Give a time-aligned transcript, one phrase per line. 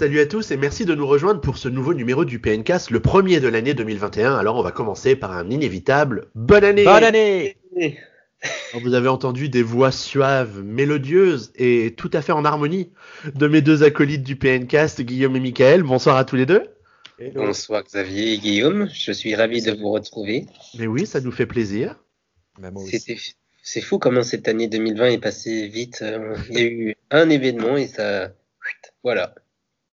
[0.00, 3.00] Salut à tous et merci de nous rejoindre pour ce nouveau numéro du PNcast, le
[3.00, 4.34] premier de l'année 2021.
[4.34, 6.84] Alors on va commencer par un inévitable bonne année.
[6.84, 7.58] Bonne année.
[7.76, 12.90] Alors, vous avez entendu des voix suaves, mélodieuses et tout à fait en harmonie
[13.34, 15.82] de mes deux acolytes du PNcast, Guillaume et Michael.
[15.82, 16.62] Bonsoir à tous les deux.
[17.34, 20.46] Bonsoir Xavier et Guillaume, je suis ravi de vous retrouver.
[20.78, 22.02] Mais oui, ça nous fait plaisir.
[22.58, 22.70] Bah,
[23.62, 25.98] C'est fou comment cette année 2020 est passée vite.
[26.00, 28.30] Euh, Il y a eu un événement et ça.
[29.04, 29.34] Voilà.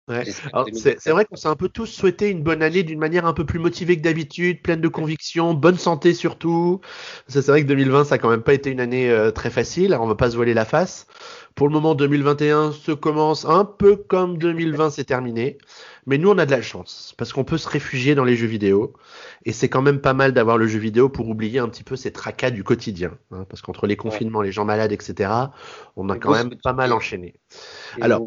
[0.07, 0.23] Ouais.
[0.23, 2.84] J'espère que Alors, 2021 C'est vrai qu'on s'est un peu tous souhaité une bonne année
[2.84, 6.80] d'une manière un peu plus motivée que d'habitude, pleine de conviction, bonne santé surtout.
[7.27, 9.49] Ça, C'est vrai que 2020, ça a quand même pas été une année euh, très
[9.49, 11.07] facile, alors on va pas se voiler la face.
[11.55, 15.57] Pour le moment, 2021 se commence un peu comme 2020 s'est terminé.
[16.05, 18.47] Mais nous, on a de la chance, parce qu'on peut se réfugier dans les jeux
[18.47, 18.94] vidéo.
[19.44, 21.97] Et c'est quand même pas mal d'avoir le jeu vidéo pour oublier un petit peu
[21.97, 23.17] ces tracas du quotidien.
[23.31, 25.30] hein, parce qu'entre les confinements, les gens malades, etc.,
[25.97, 27.33] on a quand même pas mal enchaîné.
[28.00, 28.22] Alors,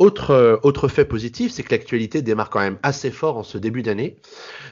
[0.00, 3.58] autre, euh, autre fait positif, c'est que l'actualité démarre quand même assez fort en ce
[3.58, 4.16] début d'année.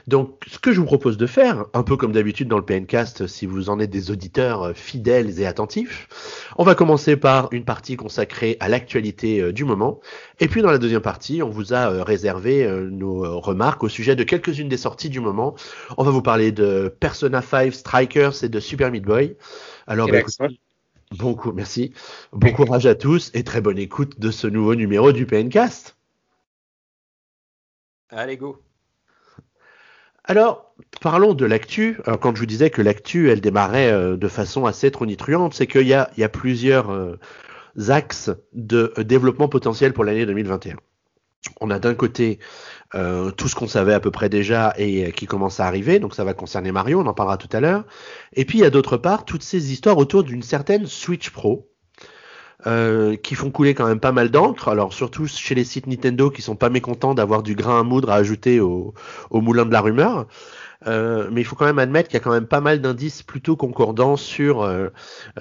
[0.07, 3.27] Donc, ce que je vous propose de faire, un peu comme d'habitude dans le PNcast,
[3.27, 7.63] si vous en êtes des auditeurs euh, fidèles et attentifs, on va commencer par une
[7.63, 9.99] partie consacrée à l'actualité euh, du moment.
[10.39, 14.23] Et puis, dans la deuxième partie, on vous a réservé nos remarques au sujet de
[14.23, 15.53] quelques-unes des sorties du moment.
[15.97, 19.35] On va vous parler de Persona 5 Strikers et de Super Meat Boy.
[19.85, 20.21] Alors, bah.
[21.17, 21.91] Bon coup, merci.
[22.31, 25.97] Bon courage à tous et très bonne écoute de ce nouveau numéro du PNcast.
[28.11, 28.61] Allez, go.
[30.23, 31.99] Alors, parlons de l'actu.
[32.05, 35.65] Alors, quand je vous disais que l'actu, elle démarrait euh, de façon assez tronitruante, c'est
[35.65, 37.17] qu'il y a, il y a plusieurs euh,
[37.87, 40.75] axes de euh, développement potentiel pour l'année 2021.
[41.59, 42.37] On a d'un côté
[42.95, 45.99] euh, tout ce qu'on savait à peu près déjà et euh, qui commence à arriver,
[45.99, 47.85] donc ça va concerner Mario, on en parlera tout à l'heure.
[48.33, 51.69] Et puis il y a d'autre part toutes ces histoires autour d'une certaine Switch Pro.
[52.67, 56.29] euh, qui font couler quand même pas mal d'encre, alors surtout chez les sites Nintendo
[56.29, 58.93] qui sont pas mécontents d'avoir du grain à moudre à ajouter au,
[59.29, 60.27] au moulin de la rumeur.
[60.87, 63.23] Euh, mais il faut quand même admettre qu'il y a quand même pas mal d'indices
[63.23, 64.89] plutôt concordants sur euh,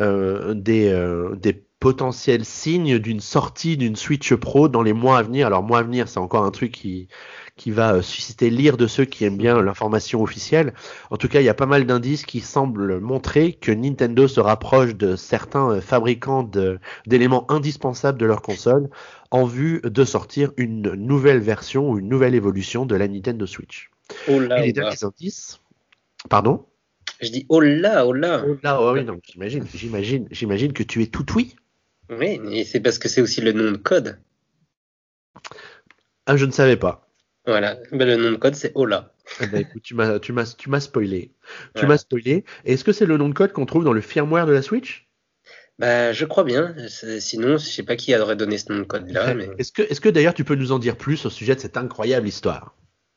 [0.01, 5.23] euh, des, euh, des potentiels signes d'une sortie d'une Switch Pro dans les mois à
[5.23, 5.47] venir.
[5.47, 7.09] Alors mois à venir, c'est encore un truc qui,
[7.57, 10.73] qui va euh, susciter l'ire de ceux qui aiment bien l'information officielle.
[11.11, 14.41] En tout cas, il y a pas mal d'indices qui semblent montrer que Nintendo se
[14.41, 16.49] rapproche de certains euh, fabricants
[17.07, 18.89] d'éléments indispensables de leur console
[19.31, 23.91] en vue de sortir une nouvelle version ou une nouvelle évolution de la Nintendo Switch.
[24.29, 25.61] Oh là, Et les oh indices.
[26.31, 26.65] Pardon?
[27.21, 28.45] Je dis oh là, oh là.
[28.47, 31.57] Oh là, oh oui, non, j'imagine, j'imagine, j'imagine que tu es tout oui.
[32.11, 34.19] Oui, et c'est parce que c'est aussi le nom de code.
[36.27, 37.09] Ah, je ne savais pas.
[37.47, 37.79] Voilà.
[37.93, 39.13] Ben, le nom de code, c'est Ola.
[39.41, 41.33] Eh ben, écoute, tu m'as, tu m'as, tu m'as spoilé.
[41.75, 42.45] Tu m'as spoilé.
[42.65, 44.63] Et est-ce que c'est le nom de code qu'on trouve dans le firmware de la
[44.63, 45.09] Switch?
[45.79, 46.75] Bah, je crois bien.
[47.21, 49.35] Sinon, je sais pas qui aurait donné ce nom de code-là.
[49.35, 49.49] Mais...
[49.59, 51.77] Est-ce que, est-ce que d'ailleurs tu peux nous en dire plus au sujet de cette
[51.77, 52.75] incroyable histoire?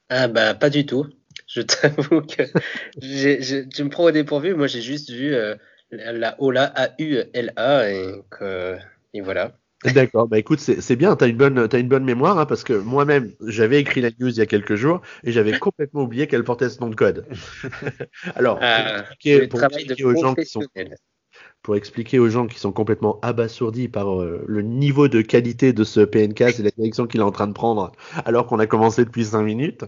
[0.10, 1.06] Ah, bah, pas du tout.
[1.48, 2.44] Je t'avoue que
[3.02, 4.54] j'ai- j'ai- tu me prends au dépourvu.
[4.54, 5.56] Moi, j'ai juste vu euh,
[5.92, 8.78] la, la Ola, A-U-L-A, et, que,
[9.14, 9.58] et voilà.
[9.84, 12.74] D'accord, bah écoute, c'est, bien, t'as une bonne, t'as une bonne mémoire, hein, parce que
[12.74, 16.44] moi-même, j'avais écrit la news il y a quelques jours et j'avais complètement oublié qu'elle
[16.44, 17.26] portait ce nom de code.
[18.36, 20.62] Alors, pour expliquer- le pour expliquer aux gens qui sont.
[21.64, 25.84] Pour expliquer aux gens qui sont complètement abasourdis par euh, le niveau de qualité de
[25.84, 27.92] ce PNK et la direction qu'il est en train de prendre
[28.26, 29.86] alors qu'on a commencé depuis 5 minutes.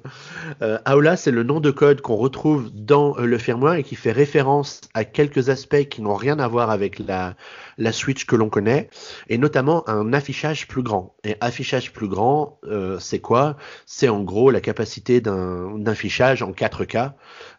[0.62, 3.96] Euh, Aola, c'est le nom de code qu'on retrouve dans euh, le firmware et qui
[3.96, 7.36] fait référence à quelques aspects qui n'ont rien à voir avec la,
[7.78, 8.90] la Switch que l'on connaît
[9.28, 11.16] et notamment un affichage plus grand.
[11.24, 13.58] Et affichage plus grand, euh, c'est quoi?
[13.86, 17.14] C'est en gros la capacité d'un affichage en 4K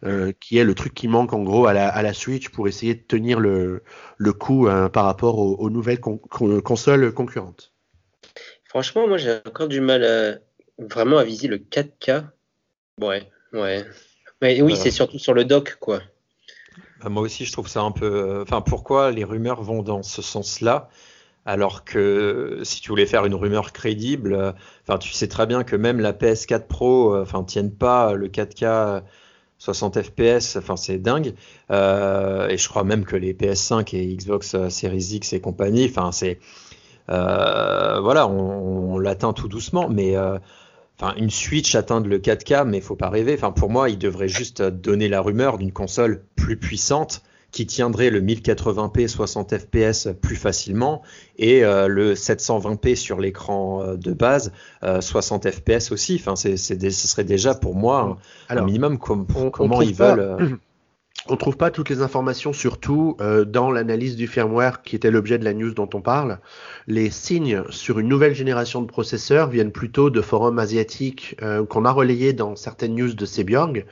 [0.05, 2.69] euh, qui est le truc qui manque en gros à la, à la Switch pour
[2.69, 3.83] essayer de tenir le,
[4.17, 7.73] le coup euh, par rapport aux, aux nouvelles con- con- consoles concurrentes.
[8.65, 10.39] Franchement, moi, j'ai encore du mal à,
[10.79, 12.25] vraiment à viser le 4K.
[13.01, 13.85] Ouais, ouais.
[14.43, 14.77] Mais oui, Euh.
[14.77, 16.01] c'est surtout sur le dock, quoi.
[17.03, 18.07] Bah, moi aussi, je trouve ça un peu.
[18.07, 20.89] euh, Enfin, pourquoi les rumeurs vont dans ce sens-là
[21.47, 24.53] alors que si tu voulais faire une rumeur crédible, euh,
[24.89, 28.28] enfin, tu sais très bien que même la PS4 Pro, euh, enfin, tienne pas le
[28.28, 29.03] 4K
[29.59, 31.34] 60 FPS, enfin, c'est dingue.
[31.71, 35.86] Euh, et je crois même que les PS5 et Xbox euh, Series X et compagnie,
[35.89, 36.39] enfin, c'est
[37.10, 40.15] euh, voilà, on, l'atteint tout doucement, mais
[41.16, 43.34] une Switch atteindre le 4K, mais faut pas rêver.
[43.34, 47.22] Enfin, pour moi, il devrait juste donner la rumeur d'une console plus puissante
[47.54, 51.03] qui tiendrait le 1080p 60 fps plus facilement
[51.39, 54.53] et euh, le 720p sur l'écran euh, de base
[54.83, 56.16] euh, 60 fps aussi.
[56.21, 58.18] Enfin, c'est, ce serait déjà pour moi
[58.48, 60.36] un, minimum com- on- comment ils pas- veulent.
[60.42, 60.48] euh,
[61.28, 65.39] on trouve pas toutes les informations, surtout euh, dans l'analyse du firmware qui était l'objet
[65.39, 66.41] de la news dont on parle.
[66.89, 71.84] Les signes sur une nouvelle génération de processeurs viennent plutôt de forums asiatiques euh, qu'on
[71.84, 73.86] a relayés dans certaines news de Sebiorg.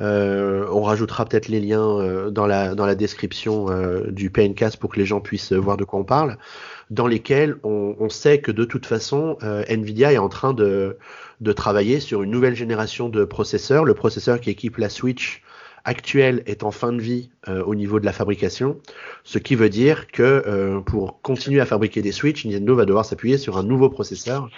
[0.00, 3.66] Euh, on rajoutera peut-être les liens dans, la, dans la description
[4.08, 6.36] du PNCast pour que les gens puissent voir de quoi on parle,
[6.90, 9.38] dans lesquels on, on sait que de toute façon,
[9.68, 10.96] Nvidia est en train de,
[11.40, 15.42] de travailler sur une nouvelle génération de processeurs, le processeur qui équipe la Switch
[15.84, 18.78] actuel est en fin de vie euh, au niveau de la fabrication,
[19.22, 23.04] ce qui veut dire que euh, pour continuer à fabriquer des Switch, Nintendo va devoir
[23.04, 24.48] s'appuyer sur un nouveau processeur.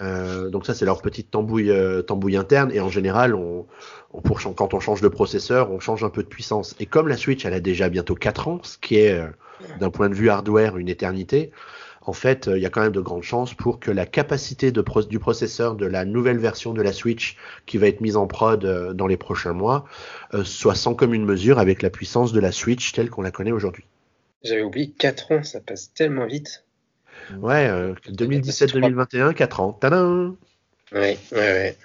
[0.00, 1.72] Euh, donc ça c'est leur petite tambouille,
[2.06, 3.36] tambouille interne et en général
[4.56, 7.44] quand on change de processeur on change un peu de puissance et comme la Switch
[7.44, 9.20] elle a déjà bientôt 4 ans ce qui est
[9.78, 11.50] d'un point de vue hardware une éternité
[12.02, 14.72] en fait, euh, il y a quand même de grandes chances pour que la capacité
[14.72, 17.36] du processeur de la nouvelle version de la Switch
[17.66, 19.84] qui va être mise en prod euh, dans les prochains mois
[20.34, 23.52] euh, soit sans commune mesure avec la puissance de la Switch telle qu'on la connaît
[23.52, 23.84] aujourd'hui.
[24.42, 26.64] J'avais oublié 4 ans, ça passe tellement vite.
[27.40, 27.68] Ouais,
[28.08, 29.72] 2017-2021, 4 ans.
[29.72, 30.36] Tadam
[30.92, 31.76] Ouais, ouais, ouais.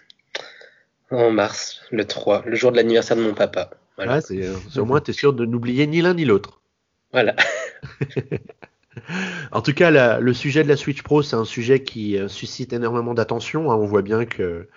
[1.12, 3.70] En mars, le 3, le jour de l'anniversaire de mon papa.
[3.96, 4.16] Voilà.
[4.16, 6.62] Ouais, c'est, au moins, tu es sûr de n'oublier ni l'un ni l'autre.
[7.12, 7.36] Voilà.
[9.52, 12.74] En tout cas, le sujet de la Switch Pro, c'est un sujet qui euh, suscite
[12.74, 13.72] énormément d'attention.
[13.72, 13.76] Hein.
[13.76, 14.68] On voit bien que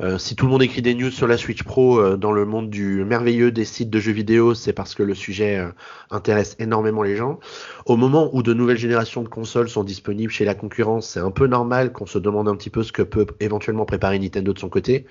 [0.00, 2.44] euh, si tout le monde écrit des news sur la Switch Pro euh, dans le
[2.44, 5.70] monde du merveilleux des sites de jeux vidéo, c'est parce que le sujet euh,
[6.12, 7.40] intéresse énormément les gens.
[7.84, 11.32] Au moment où de nouvelles générations de consoles sont disponibles chez la concurrence, c'est un
[11.32, 14.58] peu normal qu'on se demande un petit peu ce que peut éventuellement préparer Nintendo de
[14.60, 15.04] son côté.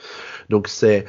[0.50, 1.04] Donc c'est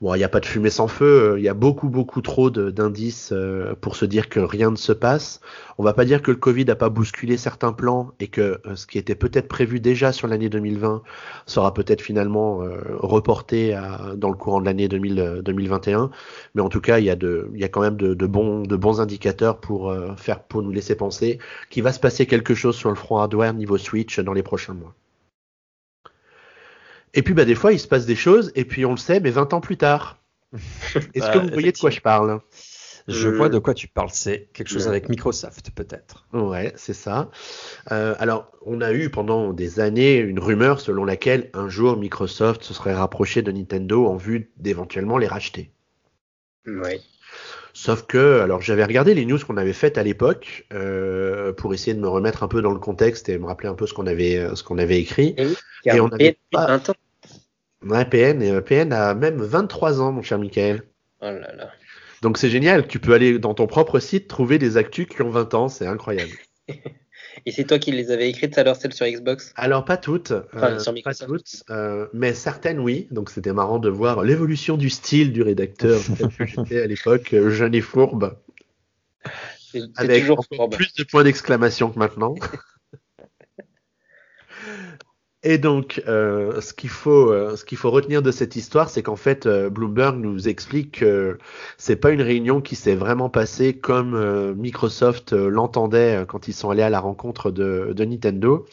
[0.00, 1.34] bon, il n'y a pas de fumée sans feu.
[1.38, 3.34] Il y a beaucoup beaucoup trop d'indices
[3.80, 5.40] pour se dire que rien ne se passe.
[5.78, 8.86] On va pas dire que le Covid n'a pas bousculé certains plans et que ce
[8.86, 11.02] qui était peut-être prévu déjà sur l'année 2020
[11.46, 12.62] sera peut-être finalement
[13.16, 16.10] reporté à, dans le courant de l'année 2021.
[16.54, 18.26] Mais en tout cas, il y a, de, il y a quand même de, de
[18.26, 21.38] bons, de bons indicateurs pour, euh, faire, pour nous laisser penser
[21.70, 24.74] qu'il va se passer quelque chose sur le front hardware niveau Switch dans les prochains
[24.74, 24.94] mois.
[27.14, 29.20] Et puis, bah, des fois, il se passe des choses, et puis on le sait,
[29.20, 30.20] mais 20 ans plus tard.
[31.14, 32.40] Est-ce que vous voyez de quoi je parle?
[33.08, 34.10] Je vois de quoi tu parles.
[34.12, 36.26] C'est quelque chose avec Microsoft, peut-être.
[36.32, 37.30] Ouais, c'est ça.
[37.92, 42.64] Euh, alors, on a eu pendant des années une rumeur selon laquelle un jour Microsoft
[42.64, 45.70] se serait rapproché de Nintendo en vue d'éventuellement les racheter.
[46.66, 47.00] Oui.
[47.74, 51.94] Sauf que, alors j'avais regardé les news qu'on avait faites à l'époque euh, pour essayer
[51.94, 54.06] de me remettre un peu dans le contexte et me rappeler un peu ce qu'on
[54.06, 55.36] avait, ce qu'on avait écrit.
[55.84, 56.68] Et, on avait pas...
[56.68, 56.94] un temps.
[57.82, 60.82] Ouais, PN, PN a même 23 ans, mon cher Michael.
[61.20, 61.70] Oh là là.
[62.22, 65.30] Donc c'est génial, tu peux aller dans ton propre site trouver des actus qui ont
[65.30, 66.32] 20 ans, c'est incroyable.
[67.44, 69.52] Et c'est toi qui les avais écrites alors celles sur Xbox?
[69.56, 70.44] Alors pas toutes, euh,
[71.04, 73.08] pas toutes euh, mais certaines oui.
[73.10, 76.00] Donc c'était marrant de voir l'évolution du style du rédacteur
[76.38, 78.38] que j'étais à l'époque, euh, jeune et fourbe.
[79.96, 82.34] Avec encore plus de points d'exclamation que maintenant.
[85.48, 89.04] Et donc, euh, ce qu'il faut, euh, ce qu'il faut retenir de cette histoire, c'est
[89.04, 91.38] qu'en fait, euh, Bloomberg nous explique que
[91.78, 96.70] c'est pas une réunion qui s'est vraiment passée comme euh, Microsoft l'entendait quand ils sont
[96.70, 98.66] allés à la rencontre de, de Nintendo.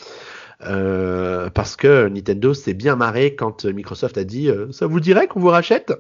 [0.60, 5.50] parce que Nintendo s'est bien marré quand Microsoft a dit ça vous dirait qu'on vous
[5.50, 5.94] rachète?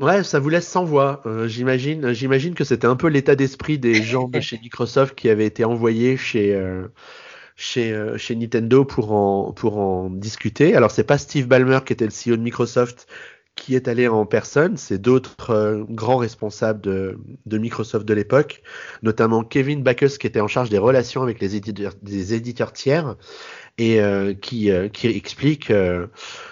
[0.00, 1.20] Ouais, ça vous laisse sans voix.
[1.26, 5.28] Euh, j'imagine, j'imagine que c'était un peu l'état d'esprit des gens de chez Microsoft qui
[5.28, 6.88] avaient été envoyés chez euh,
[7.54, 10.74] chez euh, chez Nintendo pour en pour en discuter.
[10.74, 13.08] Alors c'est pas Steve Ballmer qui était le CEO de Microsoft
[13.56, 18.62] qui est allé en personne, c'est d'autres grands responsables de, de Microsoft de l'époque,
[19.02, 23.16] notamment Kevin Backus qui était en charge des relations avec les éditeurs, des éditeurs tiers
[23.80, 26.06] et euh, qui, euh, qui explique, euh,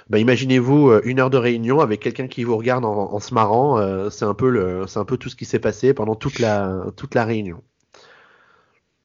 [0.09, 4.09] bah, imaginez-vous une heure de réunion avec quelqu'un qui vous regarde en, en se marrant,
[4.11, 6.87] c'est un peu le, c'est un peu tout ce qui s'est passé pendant toute la,
[6.97, 7.63] toute la réunion.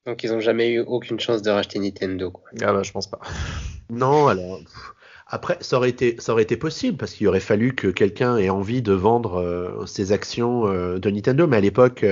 [0.05, 2.31] Donc ils n'ont jamais eu aucune chance de racheter Nintendo.
[2.31, 2.43] Quoi.
[2.61, 3.19] Ah bah je pense pas.
[3.89, 4.61] Non alors.
[5.33, 8.49] Après, ça aurait été, ça aurait été possible parce qu'il aurait fallu que quelqu'un ait
[8.49, 12.05] envie de vendre ses actions de Nintendo, mais à l'époque,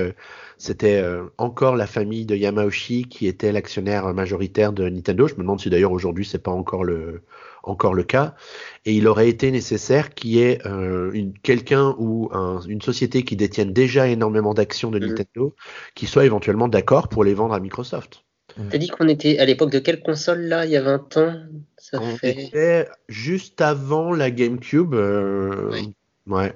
[0.62, 5.26] c'était euh, encore la famille de Yamauchi qui était l'actionnaire majoritaire de Nintendo.
[5.26, 7.24] Je me demande si d'ailleurs aujourd'hui c'est pas encore le
[7.64, 8.36] encore le cas.
[8.84, 12.30] Et il aurait été nécessaire qu'il y ait euh, une, quelqu'un ou
[12.68, 15.06] une société qui détienne déjà énormément d'actions de mhm.
[15.08, 15.52] Nintendo
[15.96, 18.22] qui soit éventuellement d'accord pour les vendre à Microsoft.
[18.70, 21.34] T'as dit qu'on était à l'époque de quelle console là, il y a 20 ans?
[21.76, 24.94] Ça On était juste avant la GameCube.
[24.94, 25.82] Euh,
[26.26, 26.54] ouais.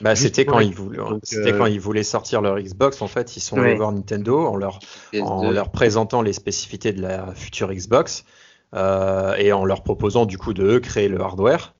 [0.00, 3.02] Bah, c'était quand, ils voulaient, c'était quand euh, ils voulaient sortir leur Xbox.
[3.02, 4.78] En fait, ils sont allés voir Nintendo en leur,
[5.20, 8.24] en leur présentant les spécificités de la future Xbox
[8.74, 11.74] euh, et en leur proposant du coup de créer le hardware.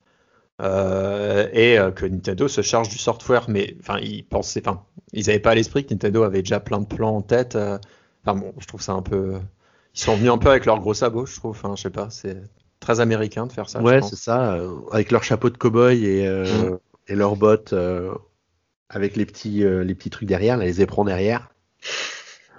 [0.59, 3.45] et que Nintendo se charge du software.
[3.47, 6.81] Mais enfin, ils pensaient, enfin, ils n'avaient pas à l'esprit que Nintendo avait déjà plein
[6.81, 7.57] de plans en tête.
[8.23, 9.39] Enfin bon, je trouve ça un peu.
[9.95, 11.51] Ils sont venus un peu avec leur gros sabot, je trouve.
[11.51, 12.41] Enfin, je sais pas, c'est
[12.79, 13.81] très américain de faire ça.
[13.81, 14.59] Ouais, c'est ça,
[14.91, 16.77] avec leur chapeau de cow-boy et, mm.
[17.07, 17.73] et leurs bottes
[18.89, 21.49] avec les petits, les petits trucs derrière, les éperons derrière.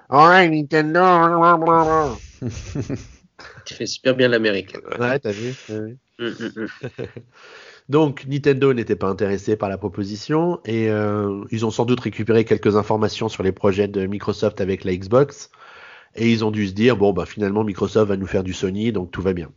[0.09, 2.17] Alright, Nintendo.
[3.64, 4.81] tu fais super bien l'américain.
[4.99, 5.55] Ouais, t'as vu.
[5.69, 5.99] vu.
[6.19, 6.67] Mm, mm, mm.
[7.90, 12.44] Donc Nintendo n'était pas intéressé par la proposition et euh, ils ont sans doute récupéré
[12.44, 15.50] quelques informations sur les projets de Microsoft avec la Xbox
[16.14, 18.92] et ils ont dû se dire bon bah finalement Microsoft va nous faire du Sony
[18.92, 19.50] donc tout va bien.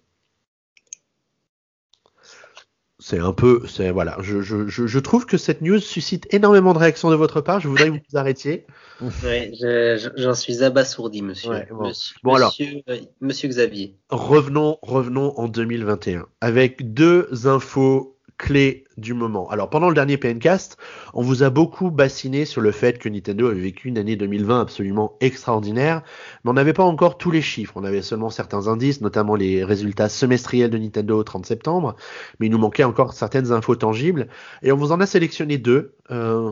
[2.98, 6.80] C'est un peu, c'est voilà, je, je, je, trouve que cette news suscite énormément de
[6.80, 7.60] réactions de votre part.
[7.60, 8.66] Je voudrais que vous vous arrêtiez.
[9.24, 9.52] Ouais,
[10.16, 11.52] j'en suis abasourdi, monsieur.
[11.72, 11.90] bon.
[11.90, 13.98] monsieur, alors, euh, monsieur Xavier.
[14.10, 18.13] Revenons, revenons en 2021 avec deux infos
[18.44, 19.50] clé du moment.
[19.50, 20.78] Alors pendant le dernier PNcast,
[21.14, 24.60] on vous a beaucoup bassiné sur le fait que Nintendo avait vécu une année 2020
[24.60, 26.02] absolument extraordinaire,
[26.44, 29.64] mais on n'avait pas encore tous les chiffres, on avait seulement certains indices, notamment les
[29.64, 31.96] résultats semestriels de Nintendo au 30 septembre,
[32.40, 34.28] mais il nous manquait encore certaines infos tangibles,
[34.62, 36.52] et on vous en a sélectionné deux euh,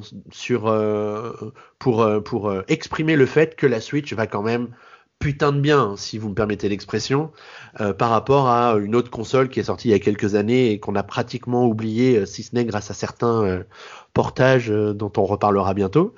[0.49, 1.33] euh,
[1.77, 4.69] pour, euh, pour exprimer le fait que la Switch va quand même
[5.21, 7.31] putain de bien, si vous me permettez l'expression,
[7.79, 10.71] euh, par rapport à une autre console qui est sortie il y a quelques années
[10.71, 13.63] et qu'on a pratiquement oublié, euh, si ce n'est grâce à certains euh,
[14.13, 16.13] portages dont on reparlera bientôt.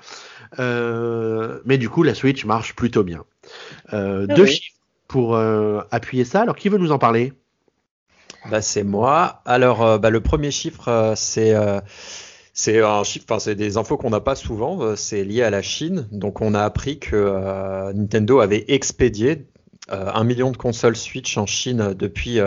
[0.57, 3.23] mais du coup, la Switch marche plutôt bien.
[3.91, 6.41] Ah deux chiffres pour appuyer ça.
[6.41, 7.33] Alors, qui veut nous en parler?
[8.49, 9.43] Bah, C'est moi.
[9.45, 11.53] Alors, bah, le premier chiffre, c'est
[12.53, 14.81] c'est un chiffre, enfin c'est des infos qu'on n'a pas souvent.
[14.81, 16.07] Euh, c'est lié à la Chine.
[16.11, 19.47] Donc on a appris que euh, Nintendo avait expédié
[19.91, 22.39] euh, un million de consoles Switch en Chine depuis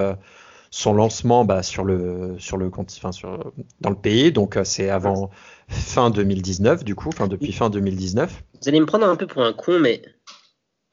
[0.70, 4.30] son lancement bah, sur le sur le enfin, sur, dans le pays.
[4.30, 5.30] Donc c'est avant
[5.68, 8.44] fin 2019 du coup, enfin depuis fin 2019.
[8.62, 10.02] Vous allez me prendre un peu pour un con, mais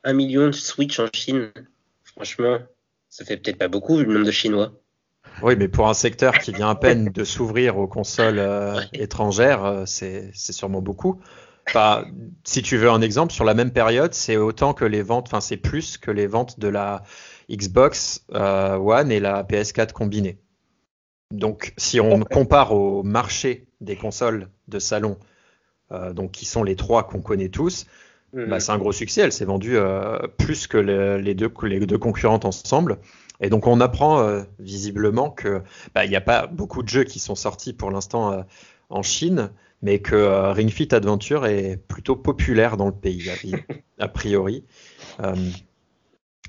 [0.04, 1.52] un million de Switch en Chine,
[2.04, 2.58] franchement,
[3.10, 4.74] ça fait peut-être pas beaucoup vu le nombre de Chinois.
[5.42, 9.66] Oui, mais pour un secteur qui vient à peine de s'ouvrir aux consoles euh, étrangères,
[9.66, 11.20] euh, c'est sûrement beaucoup.
[11.68, 12.06] Enfin,
[12.44, 15.40] si tu veux un exemple, sur la même période, c'est autant que les ventes, enfin
[15.40, 17.04] c'est plus que les ventes de la
[17.50, 20.40] Xbox euh, One et la PS4 combinées.
[21.32, 25.18] Donc, si on compare au marché des consoles de salon,
[26.12, 27.86] donc qui sont les trois qu'on connaît tous,
[28.34, 28.60] bah, mhm.
[28.60, 29.22] c'est un gros succès.
[29.22, 29.78] Elle s'est vendue
[30.38, 33.00] plus que les, deux, les deux concurrentes ensemble.
[33.44, 35.62] Et donc on apprend euh, visiblement que
[35.94, 38.42] bah, il n'y a pas beaucoup de jeux qui sont sortis pour l'instant euh,
[38.90, 43.30] en Chine, mais que euh, Ring Fit Adventure est plutôt populaire dans le pays
[44.00, 44.64] a, priori.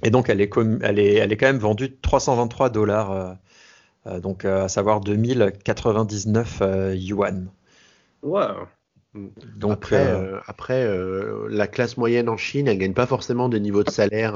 [0.05, 3.37] et donc elle est, quand même vendue 323 dollars,
[4.23, 6.63] donc à savoir 2099
[6.95, 7.51] yuan.
[8.23, 8.69] Wow.
[9.15, 13.61] Donc après, euh, euh, euh, la classe moyenne en Chine, elle gagne pas forcément des
[13.61, 14.35] niveaux de salaire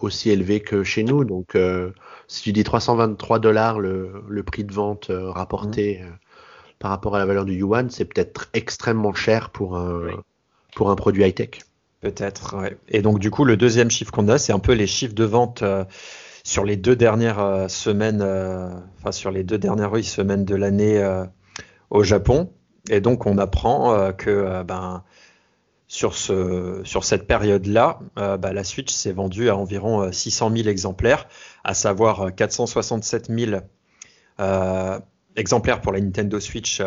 [0.00, 1.24] aussi élevés que chez nous.
[1.24, 1.56] Donc
[2.26, 6.06] si tu dis 323 dollars le, prix de vente rapporté mmh.
[6.78, 10.10] par rapport à la valeur du yuan, c'est peut-être extrêmement cher pour un,
[10.74, 11.60] pour un produit high-tech.
[12.00, 12.76] Peut-être, ouais.
[12.88, 15.24] Et donc du coup, le deuxième chiffre qu'on a, c'est un peu les chiffres de
[15.24, 15.62] vente
[16.44, 21.24] sur les deux dernières semaines, enfin sur les deux dernières semaines de l'année
[21.90, 22.50] au Japon.
[22.90, 25.02] Et donc on apprend euh, que euh, ben,
[25.88, 30.68] sur, ce, sur cette période-là, euh, bah, la Switch s'est vendue à environ 600 000
[30.68, 31.28] exemplaires,
[31.62, 33.60] à savoir 467 000
[35.36, 36.82] exemplaires pour la Nintendo Switch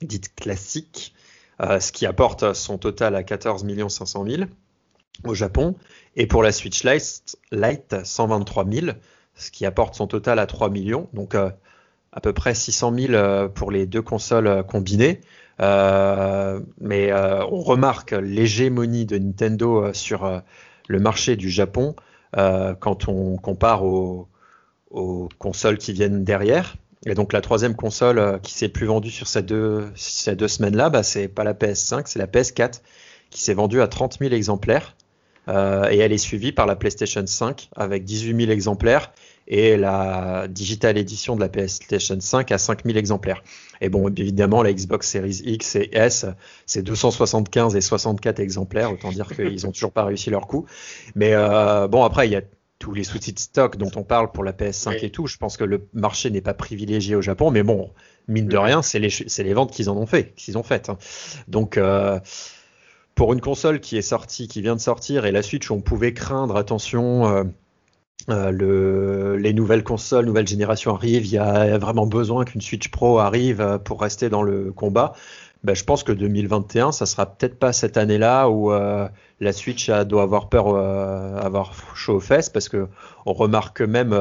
[0.00, 1.14] dite classique,
[1.60, 4.42] ce qui apporte son total à 14 500 000
[5.24, 5.74] au Japon.
[6.16, 8.86] Et pour la Switch Lite, Lite 123 000,
[9.34, 11.08] ce qui apporte son total à 3 millions.
[11.12, 11.36] Donc
[12.12, 15.20] à peu près 600 000 pour les deux consoles combinées.
[15.60, 20.42] Euh, mais euh, on remarque l'hégémonie de Nintendo euh, sur
[20.86, 21.94] le marché du Japon
[22.32, 24.28] quand on compare aux,
[25.38, 26.76] consoles qui viennent derrière.
[27.06, 30.90] Et donc la troisième console qui s'est plus vendue sur ces deux, ces deux semaines-là,
[30.90, 32.80] bah, c'est pas la PS5, c'est la PS4
[33.30, 34.94] qui s'est vendue à 30 000 exemplaires.
[35.48, 39.12] et elle est suivie par la PlayStation 5 avec 18 000 exemplaires
[39.48, 43.42] et la digital édition de la PlayStation 5 à 5000 exemplaires.
[43.80, 46.26] Et bon, évidemment, la Xbox Series X et S,
[46.66, 50.66] c'est 275 et 64 exemplaires, autant dire qu'ils n'ont toujours pas réussi leur coup.
[51.14, 52.42] Mais euh, bon, après, il y a
[52.78, 55.26] tous les soucis de stock dont on parle pour la PS5 et tout.
[55.26, 57.90] Je pense que le marché n'est pas privilégié au Japon, mais bon,
[58.28, 60.90] mine de rien, c'est les, les, ventes qu'ils en ont fait, qu'ils ont faites.
[60.90, 60.98] Hein.
[61.48, 62.20] Donc, euh,
[63.14, 66.12] pour une console qui est sortie, qui vient de sortir, et la Switch, on pouvait
[66.12, 67.44] craindre, attention, euh,
[68.28, 72.88] euh, le, les nouvelles consoles, nouvelle génération arrivent, il y a vraiment besoin qu'une Switch
[72.88, 75.14] Pro arrive euh, pour rester dans le combat.
[75.64, 79.08] Ben, je pense que 2021, ça sera peut-être pas cette année-là où euh,
[79.40, 82.86] la Switch doit avoir peur, avoir chaud aux fesses, parce que
[83.26, 84.12] on remarque même,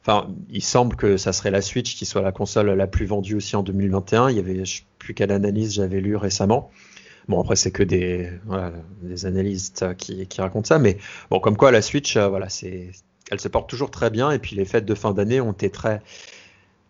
[0.00, 3.34] enfin, il semble que ça serait la Switch qui soit la console la plus vendue
[3.34, 4.30] aussi en 2021.
[4.30, 6.70] Il y avait, je sais plus quelle analyse j'avais lu récemment.
[7.28, 8.72] Bon, après, c'est que des, voilà,
[9.02, 10.96] des analystes qui, qui, racontent ça, mais
[11.30, 12.90] bon, comme quoi la Switch, voilà, c'est
[13.30, 15.70] elle se porte toujours très bien et puis les fêtes de fin d'année ont été
[15.70, 16.02] très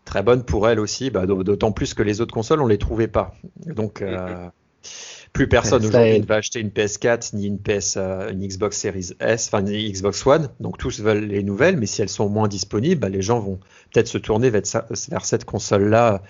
[0.04, 3.08] très bonnes pour elle aussi, bah, d'autant plus que les autres consoles on les trouvait
[3.08, 3.34] pas.
[3.66, 4.48] Donc euh,
[5.32, 9.12] plus personne aujourd'hui ne va acheter une PS4 ni une PS, euh, une Xbox Series
[9.20, 10.50] S, enfin une Xbox One.
[10.60, 13.58] Donc tous veulent les nouvelles, mais si elles sont moins disponibles, bah, les gens vont
[13.92, 14.62] peut-être se tourner vers,
[15.22, 16.22] cette console là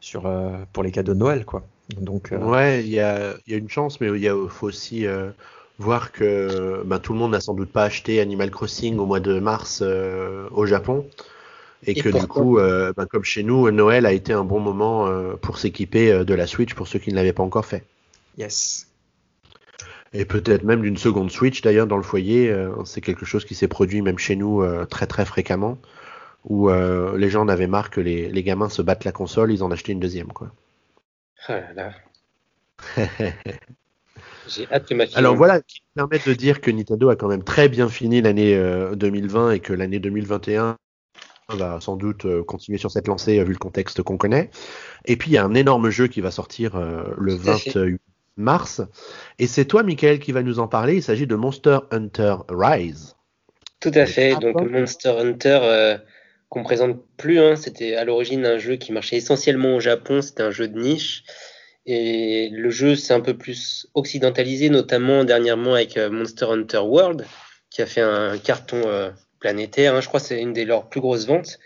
[0.00, 1.66] sur euh, pour les cadeaux de Noël quoi.
[2.00, 5.06] Donc ouais, il y a, y a, une chance, mais il faut aussi
[5.78, 9.20] voir que ben, tout le monde n'a sans doute pas acheté Animal Crossing au mois
[9.20, 11.06] de mars euh, au Japon.
[11.86, 15.06] Et, que du coup, euh, ben, comme chez nous, Noël a été un bon moment
[15.06, 17.84] euh, pour s'équiper de la Switch pour ceux qui ne l'avaient pas encore fait.
[18.38, 18.88] Yes.
[20.12, 22.54] Et peut-être même d'une seconde Switch d'ailleurs dans le foyer.
[22.84, 25.78] c'est quelque chose qui s'est produit même chez nous très très fréquemment.
[26.44, 29.62] Où les gens en avaient marre que les, les, gamins se battent la console, ils
[29.62, 30.28] en achetaient une deuxième.
[30.28, 30.50] quoi.
[31.48, 31.92] Ah là là.
[34.48, 37.42] J'ai hâte que ma Alors voilà, qui permet de dire que Nintendo a quand même
[37.42, 38.56] très bien fini l'année
[38.94, 40.76] 2020 euh, et que l'année 2021
[41.50, 44.50] va sans doute euh, continuer sur cette lancée euh, vu le contexte qu'on connaît.
[45.04, 48.00] Et puis il y a un énorme jeu qui va sortir le 28
[48.36, 48.82] mars.
[49.38, 50.96] Et c'est toi, Michael, qui va nous en parler.
[50.96, 53.16] Il s'agit de Monster Hunter Rise.
[53.80, 54.36] Tout à fait.
[54.36, 55.98] Donc Monster Hunter
[56.48, 57.38] qu'on présente plus.
[57.38, 57.56] Hein.
[57.56, 60.22] C'était à l'origine un jeu qui marchait essentiellement au Japon.
[60.22, 61.24] C'était un jeu de niche.
[61.86, 67.24] Et le jeu s'est un peu plus occidentalisé, notamment dernièrement avec euh, Monster Hunter World,
[67.70, 69.94] qui a fait un carton euh, planétaire.
[69.94, 70.00] Hein.
[70.00, 71.60] Je crois que c'est une des leurs plus grosses ventes.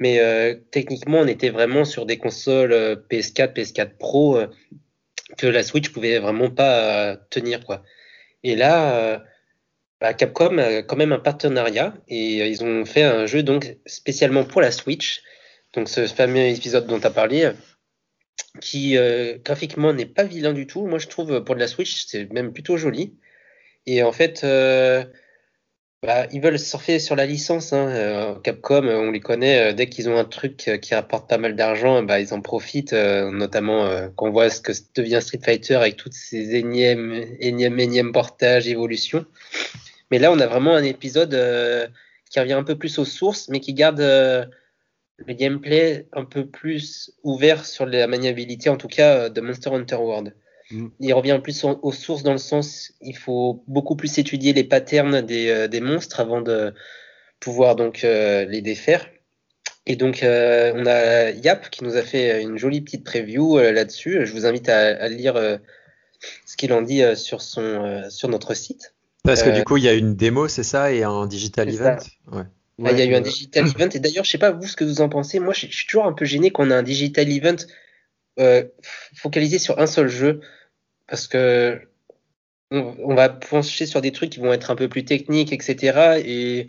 [0.00, 2.72] Mais euh, techniquement, on était vraiment sur des consoles
[3.08, 4.40] PS4, PS4 Pro
[5.38, 7.64] que la Switch pouvait vraiment pas tenir.
[7.64, 7.84] quoi.
[8.42, 9.22] Et là,
[10.00, 14.44] bah, Capcom a quand même un partenariat et ils ont fait un jeu donc spécialement
[14.44, 15.22] pour la Switch.
[15.74, 17.52] Donc ce fameux épisode dont tu as parlé,
[18.60, 20.86] qui euh, graphiquement n'est pas vilain du tout.
[20.86, 23.14] Moi, je trouve pour de la Switch, c'est même plutôt joli.
[23.86, 25.04] Et en fait, euh,
[26.02, 27.72] bah, ils veulent surfer sur la licence.
[27.72, 27.88] Hein.
[27.88, 29.74] Euh, Capcom, on les connaît.
[29.74, 32.92] dès qu'ils ont un truc qui rapporte pas mal d'argent, bah, ils en profitent.
[32.92, 38.12] notamment quand on voit ce que devient Street Fighter avec toutes ces énièmes, énièmes, énièmes
[38.12, 39.26] portages, évolutions.
[40.10, 41.30] Mais là, on a vraiment un épisode
[42.30, 44.00] qui revient un peu plus aux sources, mais qui garde
[45.16, 49.70] le gameplay un peu plus ouvert sur la maniabilité, en tout cas euh, de Monster
[49.70, 50.34] Hunter World.
[50.70, 50.88] Mm.
[51.00, 55.20] Il revient plus aux sources dans le sens, il faut beaucoup plus étudier les patterns
[55.20, 56.74] des, euh, des monstres avant de
[57.40, 59.08] pouvoir donc euh, les défaire.
[59.86, 64.24] Et donc on a Yap qui nous a fait une jolie petite preview là-dessus.
[64.24, 65.34] Je vous invite à, à lire
[66.46, 68.94] ce qu'il en dit sur son sur notre site.
[69.24, 71.98] Parce que du coup il y a une démo, c'est ça, et un digital event?
[72.32, 72.44] Ouais
[72.78, 73.88] il y a eu un digital event.
[73.90, 75.38] Et d'ailleurs, je sais pas vous ce que vous en pensez.
[75.38, 77.56] Moi, je, suis toujours un peu gêné qu'on ait un digital event
[78.40, 78.64] euh,
[79.14, 80.40] focalisé sur un seul jeu.
[81.06, 81.80] Parce que
[82.70, 86.22] on, va pencher sur des trucs qui vont être un peu plus techniques, etc.
[86.24, 86.66] Et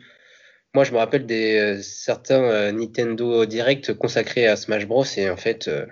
[0.75, 5.05] moi, je me rappelle des euh, certains euh, Nintendo Direct consacrés à Smash Bros.
[5.17, 5.87] Et en fait, il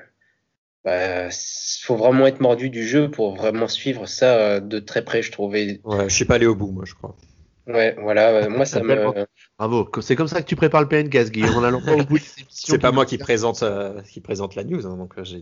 [0.83, 1.29] bah,
[1.81, 5.79] faut vraiment être mordu du jeu pour vraiment suivre ça de très près, je trouvais.
[5.85, 7.15] Ouais, je suis pas allé au bout, moi, je crois.
[7.65, 9.25] Ouais, voilà, moi ça me.
[9.57, 11.55] Bravo, c'est comme ça que tu prépares le PNCAS, Guillaume.
[11.55, 14.85] On pas au bout de C'est pas moi qui présente, euh, qui présente la news,
[14.85, 15.37] hein, donc euh, j'ai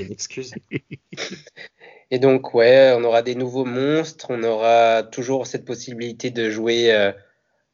[0.00, 0.54] une excuse.
[2.10, 6.92] Et donc, ouais, on aura des nouveaux monstres, on aura toujours cette possibilité de jouer
[6.92, 7.10] euh,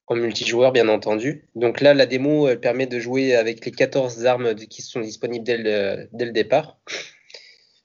[0.06, 1.48] en multijoueur, bien entendu.
[1.54, 5.44] Donc là, la démo, elle permet de jouer avec les 14 armes qui sont disponibles
[5.44, 6.78] dès le, dès le départ.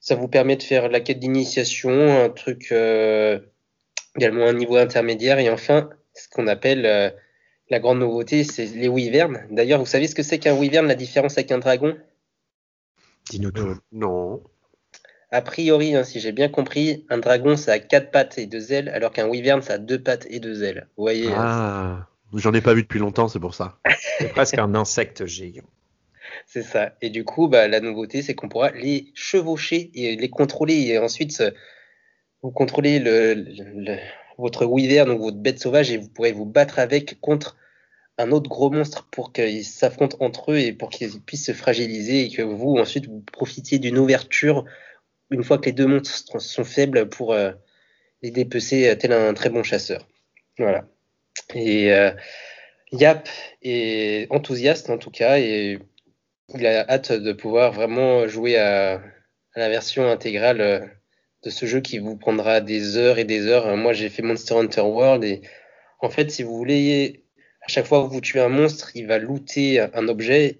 [0.00, 2.72] Ça vous permet de faire la quête d'initiation, un truc
[4.16, 7.10] également un niveau intermédiaire, et enfin ce qu'on appelle euh,
[7.70, 9.42] la grande nouveauté, c'est les wyverns.
[9.50, 11.96] D'ailleurs, vous savez ce que c'est qu'un wyvern, la différence avec un dragon?
[13.30, 13.66] Dis-nous tout.
[13.66, 14.42] Euh, non.
[15.30, 18.72] A priori, hein, si j'ai bien compris, un dragon, ça a quatre pattes et deux
[18.72, 20.86] ailes, alors qu'un wyvern, ça a deux pattes et deux ailes.
[20.96, 21.36] Vous voyez hein.
[21.36, 23.78] Ah, j'en ai pas vu depuis longtemps, c'est pour ça.
[24.18, 25.64] c'est presque un insecte géant.
[26.46, 26.92] C'est ça.
[27.02, 30.98] Et du coup, bah, la nouveauté, c'est qu'on pourra les chevaucher et les contrôler et
[30.98, 31.42] ensuite
[32.42, 33.98] vous contrôlez le
[34.38, 37.56] votre wyvern, donc votre bête sauvage, et vous pourrez vous battre avec contre
[38.18, 42.24] un autre gros monstre pour qu'ils s'affrontent entre eux et pour qu'ils puissent se fragiliser
[42.24, 44.64] et que vous ensuite vous profitiez d'une ouverture
[45.30, 47.52] une fois que les deux monstres sont faibles pour euh,
[48.22, 50.06] les dépecer tel un très bon chasseur.
[50.58, 50.86] Voilà.
[51.54, 52.10] Et euh,
[52.92, 53.28] Yap
[53.62, 55.78] est enthousiaste en tout cas et
[56.54, 59.02] il a hâte de pouvoir vraiment jouer à,
[59.56, 60.80] la version intégrale euh,
[61.46, 63.76] de ce jeu qui vous prendra des heures et des heures.
[63.76, 65.42] Moi, j'ai fait Monster Hunter World et
[66.00, 67.22] en fait, si vous voulez,
[67.62, 70.58] à chaque fois que vous tuez un monstre, il va looter un objet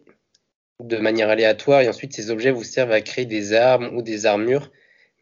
[0.78, 4.26] de manière aléatoire et ensuite ces objets vous servent à créer des armes ou des
[4.26, 4.70] armures.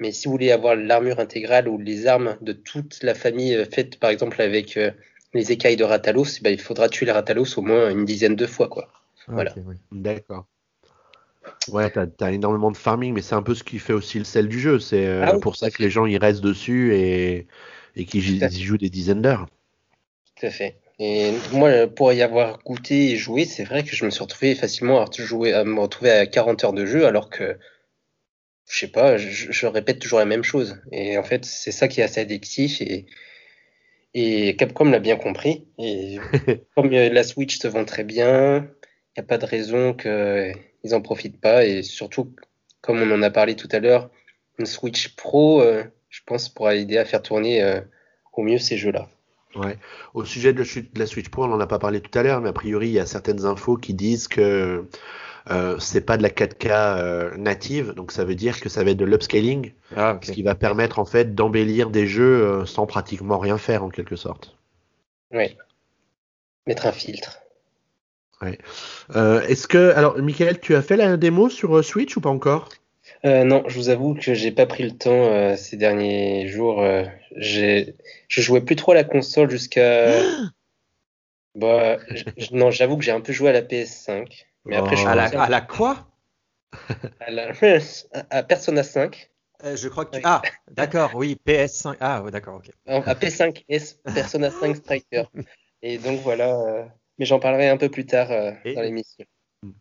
[0.00, 3.64] Mais si vous voulez avoir l'armure intégrale ou les armes de toute la famille euh,
[3.64, 4.90] faites par exemple avec euh,
[5.32, 8.46] les écailles de Ratalos, bah, il faudra tuer les Ratalos au moins une dizaine de
[8.46, 8.68] fois.
[8.68, 8.88] Quoi.
[9.28, 9.54] voilà.
[9.92, 10.46] D'accord.
[11.68, 14.24] Ouais, t'as as énormément de farming, mais c'est un peu ce qui fait aussi le
[14.24, 14.78] sel du jeu.
[14.78, 17.46] C'est euh, ah pour ça que les gens y restent dessus et,
[17.96, 19.46] et qu'ils y jouent des dizaines d'heures.
[20.36, 20.76] Tout à fait.
[20.98, 24.54] Et moi, pour y avoir goûté et joué, c'est vrai que je me suis retrouvé
[24.54, 27.58] facilement à, jouer, à me retrouver à 40 heures de jeu, alors que,
[28.70, 30.80] je sais pas, je, répète toujours la même chose.
[30.92, 32.80] Et en fait, c'est ça qui est assez addictif.
[32.80, 33.06] Et,
[34.14, 35.66] et Capcom l'a bien compris.
[35.78, 36.18] Et
[36.76, 39.94] comme la Switch se vend très bien, il n'y a pas de raison
[40.84, 41.64] qu'ils n'en profitent pas.
[41.64, 42.34] Et surtout,
[42.82, 44.10] comme on en a parlé tout à l'heure,
[44.58, 47.80] une Switch Pro, euh, je pense, pourra aider à faire tourner euh,
[48.34, 49.08] au mieux ces jeux-là.
[49.56, 49.78] Ouais.
[50.14, 50.64] Au sujet de
[50.96, 52.92] la Switch Pro, on n'en a pas parlé tout à l'heure, mais a priori, il
[52.92, 54.86] y a certaines infos qui disent que
[55.50, 58.90] euh, c'est pas de la 4K euh, native, donc ça veut dire que ça va
[58.90, 62.86] être de l'upscaling, ah, ce qui va permettre en fait d'embellir des jeux euh, sans
[62.86, 64.56] pratiquement rien faire en quelque sorte.
[65.30, 65.56] Oui.
[66.66, 67.43] Mettre un filtre.
[68.42, 68.58] Ouais.
[69.14, 72.68] Euh, est-ce que alors, Michael, tu as fait la démo sur Switch ou pas encore?
[73.24, 76.82] Euh, non, je vous avoue que j'ai pas pris le temps euh, ces derniers jours.
[76.82, 77.04] Euh,
[77.36, 77.94] j'ai,
[78.28, 80.20] je jouais plus trop à la console jusqu'à.
[81.54, 81.96] bah,
[82.52, 84.44] non, j'avoue que j'ai un peu joué à la PS5.
[84.66, 86.06] Mais après, je à, la, à la quoi?
[87.20, 87.52] À, la,
[88.30, 89.30] à Persona 5.
[89.74, 90.22] je crois que tu...
[90.24, 91.96] Ah, d'accord, oui, PS5.
[92.00, 92.70] Ah, ouais, d'accord, ok.
[92.86, 93.64] À PS5,
[94.14, 95.24] Persona 5 Striker.
[95.82, 96.88] Et donc voilà.
[97.18, 99.24] Mais j'en parlerai un peu plus tard dans l'émission.
[99.62, 99.72] Hmm.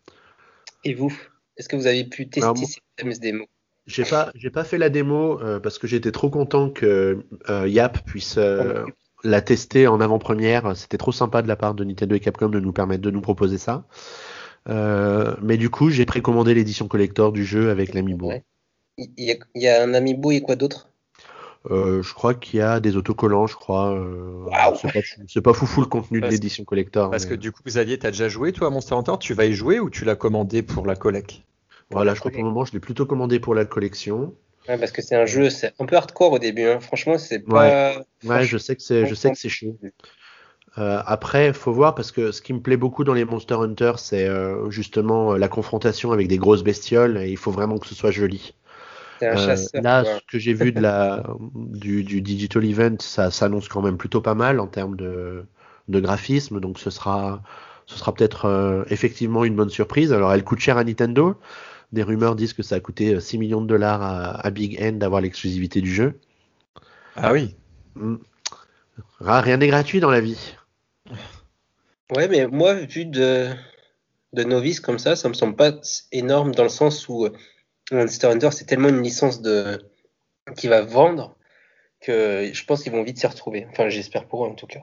[0.84, 1.14] Et vous
[1.58, 3.48] est-ce que vous avez pu tester ces fameuses démos?
[3.86, 7.68] J'ai pas, j'ai pas fait la démo euh, parce que j'étais trop content que euh,
[7.68, 8.86] Yap puisse euh,
[9.24, 10.76] la tester en avant-première.
[10.76, 13.22] C'était trop sympa de la part de Nintendo et Capcom de nous permettre de nous
[13.22, 13.86] proposer ça.
[14.68, 18.32] mais du coup, j'ai précommandé l'édition collector du jeu avec l'amiibo.
[18.98, 20.90] Il, y a, un amiibo et quoi d'autre?
[21.70, 23.98] Je crois qu'il y a des autocollants, je crois.
[25.28, 27.10] c'est pas, foufou le contenu de l'édition collector.
[27.12, 29.14] Parce que du coup, Xavier, t'as déjà joué toi à Monster Hunter?
[29.20, 31.42] Tu vas y jouer ou tu l'as commandé pour la collecte?
[31.92, 34.34] Voilà, je crois pour le moment, je l'ai plutôt commandé pour la collection.
[34.68, 36.64] Ouais, parce que c'est un jeu, c'est un peu hardcore au début.
[36.64, 36.80] Hein.
[36.80, 37.96] Franchement, c'est pas.
[38.24, 39.78] Ouais, je sais que c'est, je sais que c'est chaud.
[40.80, 43.94] Euh, après, faut voir parce que ce qui me plaît beaucoup dans les Monster Hunter,
[43.98, 47.86] c'est euh, justement euh, la confrontation avec des grosses bestioles et il faut vraiment que
[47.86, 48.56] ce soit joli.
[49.22, 51.24] Un chasseur, là, ce que j'ai vu de la,
[51.54, 55.46] du, du, Digital Event, ça s'annonce quand même plutôt pas mal en termes de,
[55.88, 57.42] de graphisme, donc ce sera,
[57.86, 60.12] ce sera peut-être effectivement une bonne surprise.
[60.12, 61.38] Alors, elle coûte cher à Nintendo,
[61.94, 64.94] des rumeurs disent que ça a coûté 6 euh, millions de dollars à, Big End
[64.94, 66.20] d'avoir l'exclusivité du jeu.
[67.16, 67.56] Ah oui.
[67.96, 68.16] Hmm.
[69.20, 70.56] Rien n'est gratuit dans la vie.
[72.16, 73.50] Ouais, mais moi, vu de,
[74.34, 75.72] de novice comme ça, ça me semble pas
[76.12, 77.32] énorme dans le sens où euh,
[77.96, 79.80] Monster Hunter, c'est tellement une licence de
[80.58, 81.36] qui va vendre
[82.02, 83.66] que je pense qu'ils vont vite s'y retrouver.
[83.72, 84.82] Enfin, j'espère pour eux en tout cas.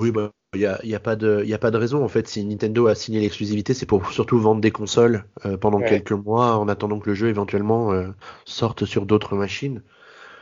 [0.00, 2.02] Oui, bah, il n'y a, y a, pas de, y a pas de raison.
[2.02, 5.80] En fait, si Nintendo a signé l'exclusivité, c'est pour surtout vendre des consoles euh, pendant
[5.80, 8.08] quelques mois en attendant que le jeu éventuellement euh,
[8.44, 9.82] sorte sur d'autres machines.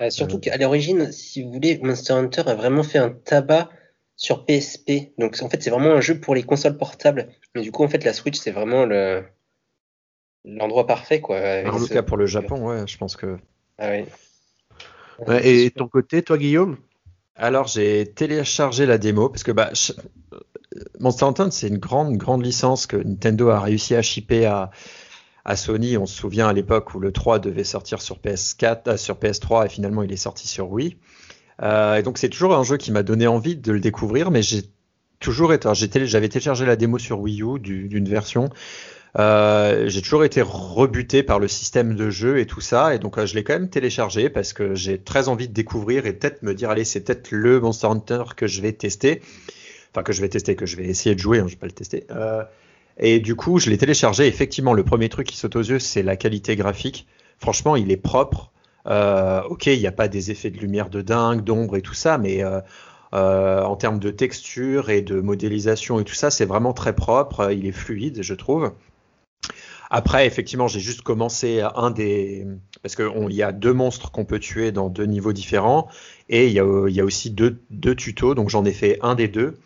[0.00, 3.68] Euh, surtout qu'à l'origine, si vous voulez, Monster Hunter a vraiment fait un tabac
[4.16, 5.12] sur PSP.
[5.18, 7.28] Donc en fait, c'est vraiment un jeu pour les consoles portables.
[7.54, 9.24] Mais du coup, en fait, la Switch, c'est vraiment le
[10.44, 11.38] l'endroit parfait, quoi.
[11.66, 13.38] En tout cas, pour le Japon, ouais, je pense que.
[13.78, 14.04] Ah oui.
[15.42, 16.76] et ton côté, toi, Guillaume?
[17.40, 19.70] Alors j'ai téléchargé la démo parce que bah,
[20.98, 24.70] Monster Hunter c'est une grande grande licence que Nintendo a réussi à shipper à,
[25.46, 25.96] à Sony.
[25.96, 29.64] On se souvient à l'époque où le 3 devait sortir sur PS4, euh, sur PS3
[29.64, 30.98] et finalement il est sorti sur Wii.
[31.62, 34.42] Euh, et donc c'est toujours un jeu qui m'a donné envie de le découvrir, mais
[34.42, 34.64] j'ai
[35.18, 35.70] toujours été,
[36.06, 38.50] j'avais téléchargé la démo sur Wii U d'une version.
[39.18, 43.18] Euh, j'ai toujours été rebuté par le système de jeu et tout ça, et donc
[43.18, 46.42] euh, je l'ai quand même téléchargé parce que j'ai très envie de découvrir et peut-être
[46.42, 49.20] me dire allez c'est peut-être le Monster Hunter que je vais tester,
[49.90, 51.66] enfin que je vais tester, que je vais essayer de jouer, hein, je vais pas
[51.66, 52.06] le tester.
[52.12, 52.44] Euh,
[52.98, 54.26] et du coup je l'ai téléchargé.
[54.28, 57.08] Effectivement le premier truc qui saute aux yeux c'est la qualité graphique.
[57.38, 58.52] Franchement il est propre.
[58.86, 62.16] Ok il n'y a pas des effets de lumière de dingue, d'ombre et tout ça,
[62.16, 62.44] mais
[63.12, 67.50] en termes de texture et de modélisation et tout ça, c'est vraiment très propre.
[67.52, 68.72] Il est fluide, je trouve.
[69.90, 72.46] Après, effectivement, j'ai juste commencé un des.
[72.82, 75.88] Parce qu'il y a deux monstres qu'on peut tuer dans deux niveaux différents.
[76.28, 78.34] Et il y a, y a aussi deux, deux, tutos.
[78.34, 79.58] Donc j'en ai fait un des deux.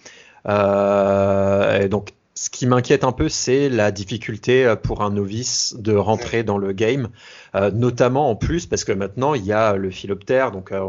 [0.48, 5.94] Euh, donc ce qui m'inquiète un peu, c'est la difficulté euh, pour un novice de
[5.94, 7.08] rentrer dans le game,
[7.54, 10.84] euh, notamment en plus parce que maintenant il y a le philoptère, donc euh,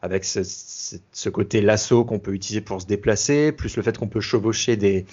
[0.00, 4.22] avec ce, côté lasso qu'on peut utiliser pour se déplacer, plus le fait qu'on peut
[4.22, 5.04] chevaucher des,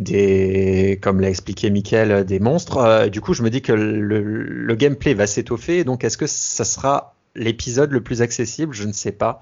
[0.00, 3.08] des comme l'a expliqué Mickaël, des monstres.
[3.08, 6.64] du coup, je me dis que le, le gameplay va s'étoffer, donc est-ce que ça
[6.64, 8.74] sera l'épisode le plus accessible?
[8.74, 9.38] Je ne sais pas,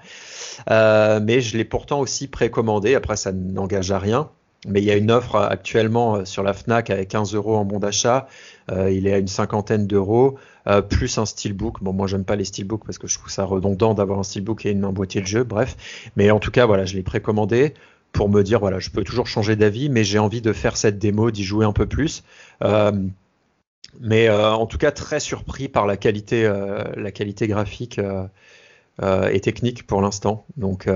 [0.69, 2.93] mais je l'ai pourtant aussi précommandé.
[2.93, 4.29] Après, ça n'engage à rien.
[4.67, 7.65] Mais il y a une offre actuellement euh, sur la Fnac avec 15 euros en
[7.65, 8.27] bon d'achat.
[8.71, 11.81] Euh, il est à une cinquantaine d'euros, euh, plus un steelbook.
[11.81, 14.65] Bon, moi, j'aime pas les steelbooks parce que je trouve ça redondant d'avoir un steelbook
[14.67, 15.43] et une, un boîtier de jeu.
[15.43, 16.11] Bref.
[16.15, 17.73] Mais en tout cas, voilà, je l'ai précommandé
[18.11, 20.99] pour me dire, voilà, je peux toujours changer d'avis, mais j'ai envie de faire cette
[20.99, 22.23] démo, d'y jouer un peu plus.
[23.99, 26.43] Mais en tout cas, très surpris par la qualité,
[26.97, 28.01] la qualité graphique
[29.01, 30.45] et technique pour l'instant.
[30.57, 30.89] Donc,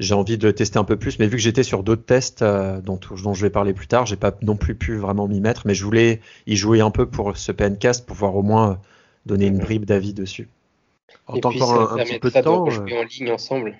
[0.00, 2.80] j'ai envie de tester un peu plus, mais vu que j'étais sur d'autres tests euh,
[2.80, 5.66] dont, dont, je vais parler plus tard, j'ai pas non plus pu vraiment m'y mettre,
[5.66, 8.80] mais je voulais y jouer un peu pour ce PNcast pour pouvoir au moins
[9.26, 10.48] donner une bribe d'avis dessus.
[11.26, 12.68] En tant encore un, petit peu de temps.
[12.68, 13.78] jouer euh, en ligne ensemble.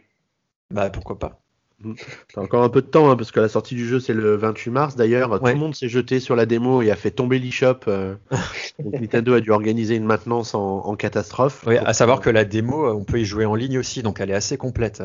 [0.71, 1.41] Bah pourquoi pas.
[1.81, 1.95] Mmh.
[2.33, 4.37] T'as encore un peu de temps hein, parce que la sortie du jeu c'est le
[4.37, 4.97] 28 mars.
[4.97, 7.81] D'ailleurs, tout le monde s'est jeté sur la démo et a fait tomber l'eShop.
[7.89, 8.15] Euh,
[8.79, 11.65] Nintendo a dû organiser une maintenance en, en catastrophe.
[11.67, 14.31] Oui, à savoir que la démo, on peut y jouer en ligne aussi, donc elle
[14.31, 15.03] est assez complète.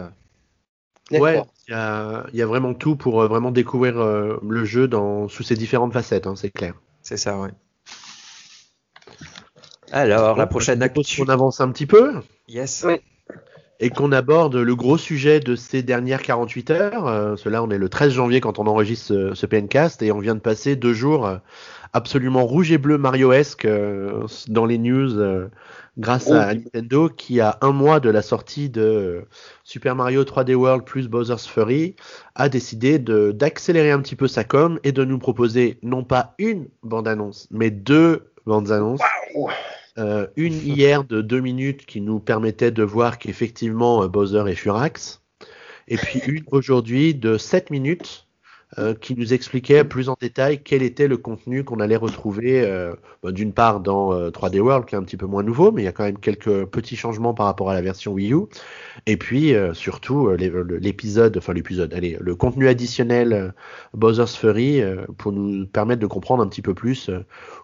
[1.12, 5.44] Ouais, il y a, vraiment tout pour euh, vraiment découvrir euh, le jeu dans, sous
[5.44, 6.74] ses différentes facettes, hein, c'est clair.
[7.02, 7.50] C'est ça, ouais.
[9.92, 11.22] Alors, la prochaine actu.
[11.22, 12.22] On avance un petit peu.
[12.48, 12.86] Yes.
[13.80, 17.08] Et qu'on aborde le gros sujet de ces dernières 48 heures.
[17.08, 20.20] Euh, cela, on est le 13 janvier quand on enregistre ce, ce PNcast et on
[20.20, 21.40] vient de passer deux jours
[21.94, 23.68] absolument rouge et bleu Mario-esque
[24.48, 25.50] dans les news
[26.00, 29.26] grâce à Nintendo qui a un mois de la sortie de
[29.64, 31.96] Super Mario 3D World plus Bowser's Fury
[32.36, 36.68] a décidé d'accélérer un petit peu sa com et de nous proposer non pas une
[36.84, 39.02] bande-annonce mais deux bandes-annonces.
[39.98, 44.56] Euh, une hier de deux minutes qui nous permettait de voir qu'effectivement euh, Bowser est
[44.56, 45.22] Furax.
[45.90, 48.29] Et puis une aujourd'hui de 7 minutes
[48.78, 52.94] euh, qui nous expliquait plus en détail quel était le contenu qu'on allait retrouver, euh,
[53.24, 55.82] bah, d'une part dans 3D euh, World, qui est un petit peu moins nouveau, mais
[55.82, 58.42] il y a quand même quelques petits changements par rapport à la version Wii U,
[59.08, 63.56] et puis surtout l'épisode, enfin l'épisode, allez, le contenu additionnel
[63.96, 64.84] Bowser's Fury
[65.18, 67.10] pour nous permettre de comprendre un petit peu plus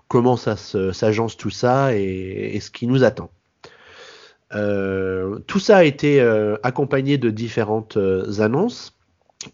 [0.08, 3.30] comment ça s'agence tout ça et, et, ce qui nous attend.
[4.50, 6.20] tout ça a été
[6.64, 8.00] accompagné de différentes
[8.40, 8.98] annonces,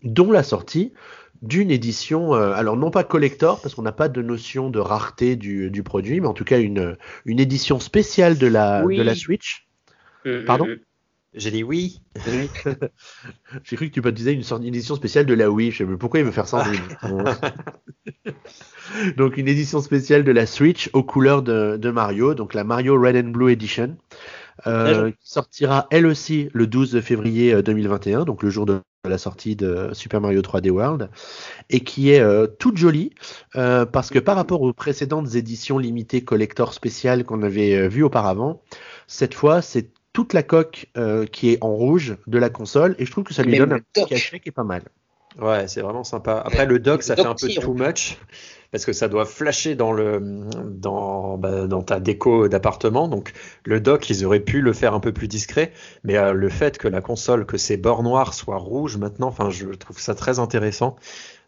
[0.03, 0.93] dont la sortie
[1.41, 5.35] d'une édition, euh, alors non pas collector, parce qu'on n'a pas de notion de rareté
[5.35, 9.15] du, du, produit, mais en tout cas une, une édition spéciale de la, de la
[9.15, 9.67] Switch.
[10.25, 10.67] Mm, Pardon?
[10.67, 10.79] Mm, mm.
[11.33, 12.01] J'ai dit oui.
[13.63, 15.71] J'ai cru que tu disais une, une édition spéciale de la Wii.
[15.71, 16.65] Je sais pas pourquoi il veut faire ça
[19.17, 23.01] Donc une édition spéciale de la Switch aux couleurs de, de Mario, donc la Mario
[23.01, 23.95] Red and Blue Edition.
[24.67, 29.17] Euh, qui sortira elle aussi le 12 février 2021, euh, donc le jour de la
[29.17, 31.09] sortie de Super Mario 3D World
[31.69, 33.11] et qui est euh, toute jolie
[33.55, 38.03] euh, parce que par rapport aux précédentes éditions limitées collector spéciales qu'on avait euh, vues
[38.03, 38.61] auparavant,
[39.07, 43.05] cette fois c'est toute la coque euh, qui est en rouge de la console et
[43.05, 44.83] je trouve que ça lui donne un petit cachet qui est pas mal.
[45.39, 46.43] Ouais, c'est vraiment sympa.
[46.45, 48.17] Après, le dock, ça fait un peu too much
[48.71, 50.21] parce que ça doit flasher dans le
[50.65, 53.07] dans bah, dans ta déco d'appartement.
[53.07, 53.33] Donc
[53.65, 55.71] le dock, ils auraient pu le faire un peu plus discret,
[56.03, 59.49] mais euh, le fait que la console, que ces bords noirs soient rouges maintenant, enfin,
[59.49, 60.95] je trouve ça très intéressant.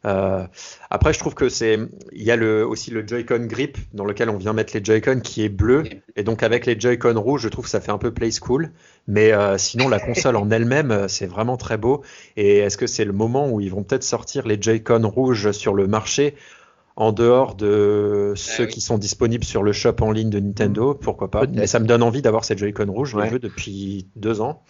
[0.06, 0.46] Euh,
[0.90, 1.80] après, je trouve que c'est,
[2.12, 5.22] il y a le, aussi le Joy-Con grip dans lequel on vient mettre les Joy-Con
[5.22, 5.84] qui est bleu,
[6.18, 8.72] et donc avec les Joy-Con rouges, je trouve que ça fait un peu play school.
[9.08, 12.04] Mais euh, sinon, la console en elle-même, c'est vraiment très beau.
[12.36, 15.74] Et est-ce que c'est le moment où ils vont peut-être sortir les Joy-Con rouges sur
[15.74, 16.36] le marché?
[16.96, 20.94] En dehors de ceux ah qui sont disponibles sur le shop en ligne de Nintendo,
[20.94, 21.46] pourquoi pas.
[21.48, 24.64] Mais ça me donne envie d'avoir ces Joy-Con rouges, je veux depuis deux ans.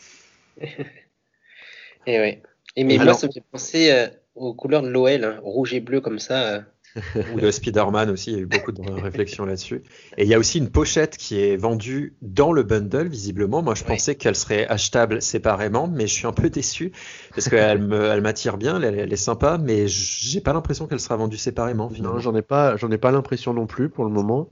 [0.62, 2.38] et oui.
[2.76, 6.02] Et mais moi, ça me fait penser aux couleurs de l'OL, hein, rouge et bleu
[6.02, 6.44] comme ça.
[6.44, 6.62] Euh.
[7.34, 9.84] Ou de Spider-Man aussi, il y a eu beaucoup de réflexions là-dessus.
[10.18, 13.62] Et il y a aussi une pochette qui est vendue dans le bundle, visiblement.
[13.62, 16.92] Moi, je pensais qu'elle serait achetable séparément, mais je suis un peu déçu
[17.36, 17.80] parce qu'elle
[18.22, 21.90] m'attire bien, elle, est sympa, mais j'ai pas l'impression qu'elle sera vendue séparément.
[21.90, 22.16] Finalement.
[22.16, 24.50] Non, j'en ai pas, j'en ai pas l'impression non plus pour le moment.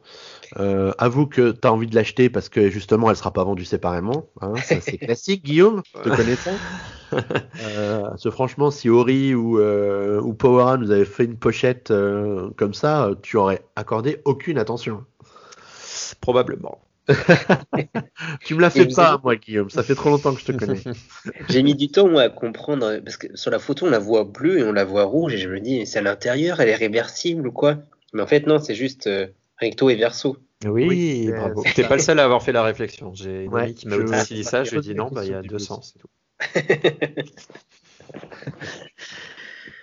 [0.59, 3.65] Euh, avoue que tu as envie de l'acheter parce que justement, elle sera pas vendue
[3.65, 4.25] séparément.
[4.41, 5.81] Hein, ça, c'est classique, Guillaume.
[6.03, 6.09] Tu
[7.11, 7.27] connais
[8.17, 12.49] ça euh, franchement, si Ori ou, euh, ou Powera nous avaient fait une pochette euh,
[12.57, 15.03] comme ça, tu aurais accordé aucune attention.
[16.21, 16.81] Probablement.
[18.45, 19.69] tu me la fais pas, moi, Guillaume.
[19.69, 20.81] Ça fait trop longtemps que je te connais.
[21.49, 22.99] J'ai mis du temps, moi, à comprendre.
[23.03, 25.33] Parce que sur la photo, on la voit bleue et on la voit rouge.
[25.33, 27.77] Et je me dis, c'est à l'intérieur, elle est réversible ou quoi?
[28.13, 29.09] Mais en fait, non, c'est juste
[29.57, 30.37] recto et verso.
[30.65, 31.63] Oui, bravo.
[31.75, 33.13] T'es pas le seul à avoir fait la réflexion.
[33.13, 34.63] J'ai une amie qui m'a aussi dit ça.
[34.63, 35.95] Je lui ai dit non, bah, il y a deux sens.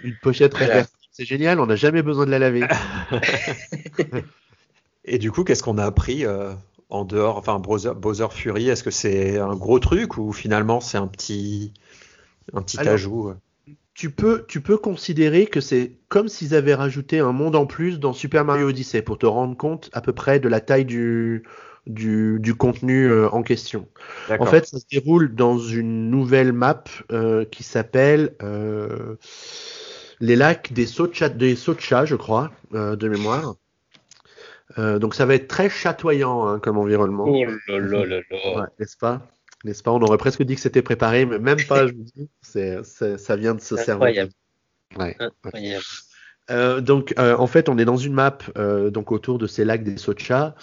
[0.03, 1.61] une pochette réversible, c'est génial.
[1.61, 2.66] On n'a jamais besoin de la laver.
[5.05, 6.53] et du coup, qu'est-ce qu'on a appris euh,
[6.90, 11.07] en dehors, enfin Bowser, Fury, est-ce que c'est un gros truc ou finalement c'est un
[11.07, 11.73] petit,
[12.53, 13.35] un petit ajout euh
[13.99, 17.99] tu peux, tu peux considérer que c'est comme s'ils avaient rajouté un monde en plus
[17.99, 21.42] dans Super Mario Odyssey pour te rendre compte à peu près de la taille du,
[21.88, 23.88] du, du contenu euh, en question.
[24.38, 28.35] En fait, ça se déroule dans une nouvelle map euh, qui s'appelle
[30.20, 33.55] les lacs des Socha, des Socha je crois, de mémoire.
[34.77, 37.24] Euh, donc ça va être très chatoyant hein, comme environnement.
[37.27, 38.68] Oh là là là là.
[38.79, 39.27] N'est-ce pas?
[39.64, 39.92] N'est-ce pas?
[39.92, 42.29] On aurait presque dit que c'était préparé, mais même pas, je vous dis.
[42.42, 44.29] C'est, ça vient de se servir.
[44.96, 45.16] Ouais.
[45.18, 45.85] Incroyable.
[46.51, 49.64] Euh, donc euh, en fait, on est dans une map euh, donc autour de ces
[49.64, 50.55] lacs des Socha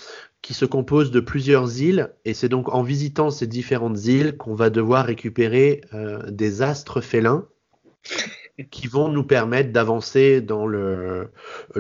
[0.46, 4.54] qui se compose de plusieurs îles et c'est donc en visitant ces différentes îles qu'on
[4.54, 7.48] va devoir récupérer euh, des astres félins
[8.70, 11.32] qui vont nous permettre d'avancer dans le,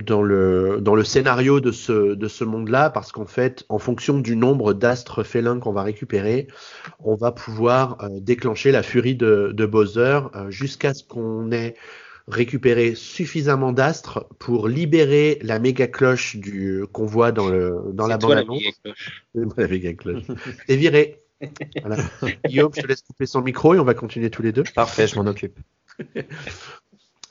[0.03, 4.17] dans, le, dans le scénario de ce, de ce monde-là, parce qu'en fait, en fonction
[4.17, 6.47] du nombre d'astres félins qu'on va récupérer,
[6.99, 11.75] on va pouvoir euh, déclencher la furie de, Bowser euh, jusqu'à ce qu'on ait
[12.27, 18.17] récupéré suffisamment d'astres pour libérer la méga cloche du qu'on voit dans le dans la
[18.17, 18.63] bande annonce.
[19.57, 20.23] La méga cloche.
[20.67, 21.21] Et viré.
[21.81, 21.97] Voilà.
[22.45, 24.63] Guillaume, je te laisse couper son micro et on va continuer tous les deux.
[24.75, 25.59] Parfait, je m'en occupe.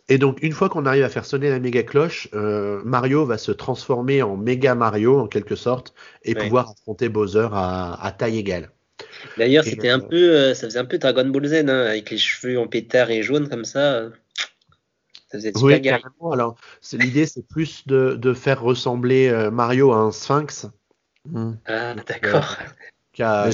[0.08, 3.38] Et donc, une fois qu'on arrive à faire sonner la méga cloche, euh, Mario va
[3.38, 8.70] se transformer en méga Mario, en quelque sorte, et pouvoir affronter Bowser à, taille égale.
[9.38, 12.18] D'ailleurs, c'était un peu, euh, ça faisait un peu Dragon Ball Z, hein, avec les
[12.18, 14.10] cheveux en pétard et jaune comme ça.
[15.34, 16.30] Ça faisait super oui, carrément.
[16.32, 16.56] Alors,
[16.92, 20.68] l'idée, c'est plus de, faire ressembler Mario à un sphinx.
[21.66, 22.56] Ah, d'accord.
[23.12, 23.50] Qu'à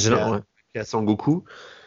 [0.84, 1.44] Sangoku.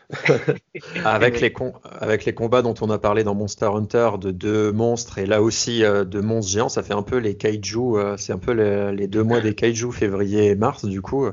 [1.05, 1.53] avec, les
[1.99, 5.41] avec les combats dont on a parlé dans Monster Hunter de deux monstres et là
[5.41, 8.51] aussi euh, de monstres géants, ça fait un peu les kaiju, euh, c'est un peu
[8.51, 11.27] les, deux mois des kaiju, février et mars, du coup.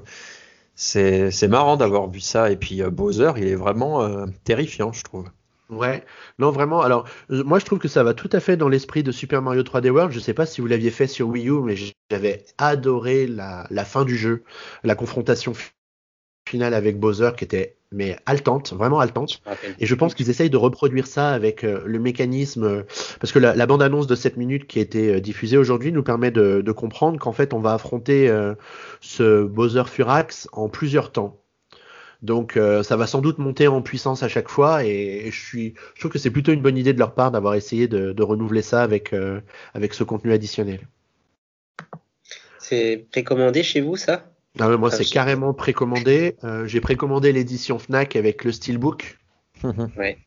[0.75, 2.51] c'est marrant d'avoir vu ça.
[2.51, 5.29] Et puis euh, Bowser, il est vraiment terrifiant, je trouve.
[5.71, 6.05] Ouais,
[6.39, 6.81] non vraiment.
[6.83, 9.63] Alors, moi je trouve que ça va tout à fait dans l'esprit de Super Mario
[9.63, 10.13] 3D World.
[10.13, 11.77] Je sais pas si vous l'aviez fait sur Wii U, mais
[12.11, 14.43] j'avais adoré la, la, fin du jeu,
[14.83, 15.55] la confrontation
[16.49, 19.43] finale avec Bowser qui était mais haletante, vraiment haletante.
[19.79, 22.83] Et je pense qu'ils essayent de reproduire ça avec euh, le mécanisme, euh,
[23.19, 26.31] parce que la, bande-annonce de 7 minutes qui a été euh, diffusée aujourd'hui nous permet
[26.31, 28.33] de, comprendre qu'en fait on va affronter
[29.01, 31.40] ce Bowser Furax en plusieurs temps.
[32.23, 36.01] Donc ça va sans doute monter en puissance à chaque fois et, je suis, je
[36.01, 38.63] trouve que c'est plutôt une bonne idée de leur part d'avoir essayé de, de, renouveler
[38.63, 39.15] ça avec
[39.75, 40.87] avec ce contenu additionnel.
[42.59, 44.31] C'est précommandé chez vous ça?
[44.59, 46.37] Ah moi, c'est carrément précommandé.
[46.45, 49.19] Euh, j'ai précommandé l'édition Fnac avec le Steelbook.
[49.97, 50.19] ouais.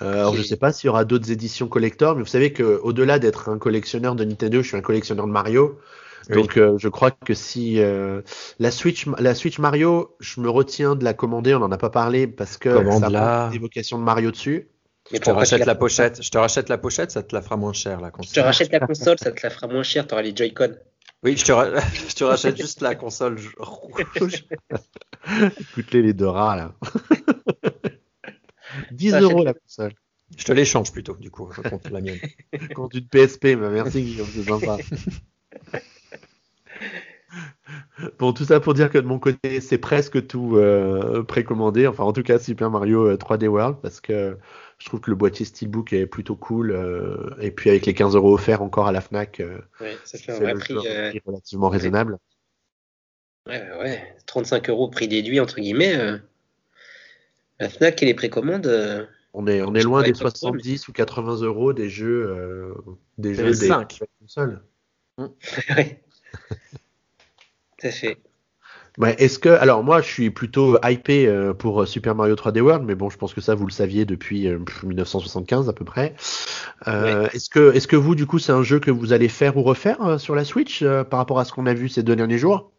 [0.00, 2.80] Euh, alors, je sais pas s'il y aura d'autres éditions collector, mais vous savez que
[2.82, 5.78] au-delà d'être un collectionneur de Nintendo, je suis un collectionneur de Mario.
[6.30, 7.80] Donc, euh, je crois que si
[8.58, 11.54] la Switch, la Switch Mario, je me retiens de la commander.
[11.54, 14.68] On n'en a pas parlé parce que ça a une évocation de Mario dessus.
[15.12, 16.22] je te rachète la pochette.
[16.22, 18.34] Je te rachète la pochette, ça te la fera moins cher la console.
[18.34, 20.06] Je te rachète la console, ça te la fera moins cher.
[20.06, 20.76] Tu auras les Joy-Con.
[21.22, 21.52] Oui, je te,
[22.08, 24.44] je te rachète juste la console rouge.
[25.60, 26.74] Écoute-les les deux rats là.
[28.90, 29.92] 10 euros la console.
[30.36, 32.18] Je te l'échange plutôt, du coup, je compte la mienne.
[32.74, 34.78] Compte une PSP, mais merci Guillaume, c'est sympa.
[38.18, 41.86] Bon, tout ça pour dire que de mon côté, c'est presque tout euh, précommandé.
[41.86, 44.36] Enfin, en tout cas, Super Mario 3D euh, World, parce que
[44.82, 46.72] je trouve que le boîtier Steelbook est plutôt cool.
[46.72, 49.60] Euh, et puis avec les 15 euros offerts encore à la Fnac, euh,
[50.04, 52.18] ça fait un vrai prix, euh, relativement raisonnable.
[53.46, 55.96] Ouais, ouais, 35 euros prix déduit entre guillemets.
[57.60, 59.08] la Fnac et les précommandes.
[59.34, 62.74] on est, on est loin des 70 ou 80 euros des jeux,
[63.18, 64.00] des jeux des, 5.
[64.20, 64.62] consoles.
[65.18, 65.96] oui.
[67.78, 68.18] Tout à fait.
[68.98, 72.84] Ouais, est-ce que alors moi je suis plutôt hypé euh, pour Super Mario 3D World,
[72.84, 74.46] mais bon je pense que ça vous le saviez depuis
[74.84, 76.14] 1975 euh, à peu près.
[76.88, 79.56] Euh, Est-ce que est-ce que vous du coup c'est un jeu que vous allez faire
[79.56, 82.16] ou refaire euh, sur la Switch par rapport à ce qu'on a vu ces deux
[82.16, 82.71] derniers jours?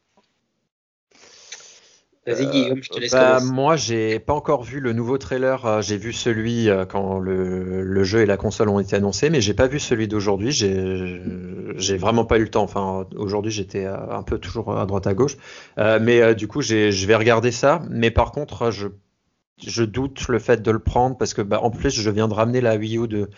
[2.25, 5.65] Vas-y Guillaume, je te laisse bah, moi, j'ai pas encore vu le nouveau trailer.
[5.65, 9.29] euh, J'ai vu celui euh, quand le, le jeu et la console ont été annoncés,
[9.29, 10.51] mais j'ai pas vu celui d'aujourd'hui.
[10.53, 12.63] J'ai vraiment pas eu le temps.
[12.63, 15.35] Enfin, aujourd'hui, j'étais euh, un peu toujours à droite à gauche.
[15.79, 17.81] Euh, mais euh, du coup, je vais regarder ça.
[17.89, 18.87] Mais par contre, je
[19.65, 22.33] je doute le fait de le prendre parce que bah, en plus, je viens de
[22.33, 23.29] ramener la Wii U de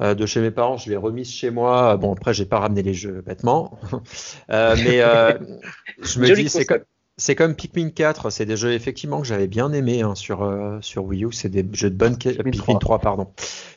[0.00, 1.96] euh, de chez mes parents, je l'ai remise chez moi.
[1.96, 3.78] Bon, après, j'ai pas ramené les jeux bêtement,
[4.50, 5.32] Euh, mais euh,
[6.02, 6.84] je me dis, c'est comme,
[7.20, 10.78] c'est comme Pikmin 4, c'est des jeux effectivement que j'avais bien aimé hein, sur euh,
[10.80, 11.32] sur Wii U.
[11.32, 12.42] C'est des jeux de bonne qualité.
[12.42, 12.80] Pikmin Pikmin 3.
[12.80, 13.28] 3, pardon.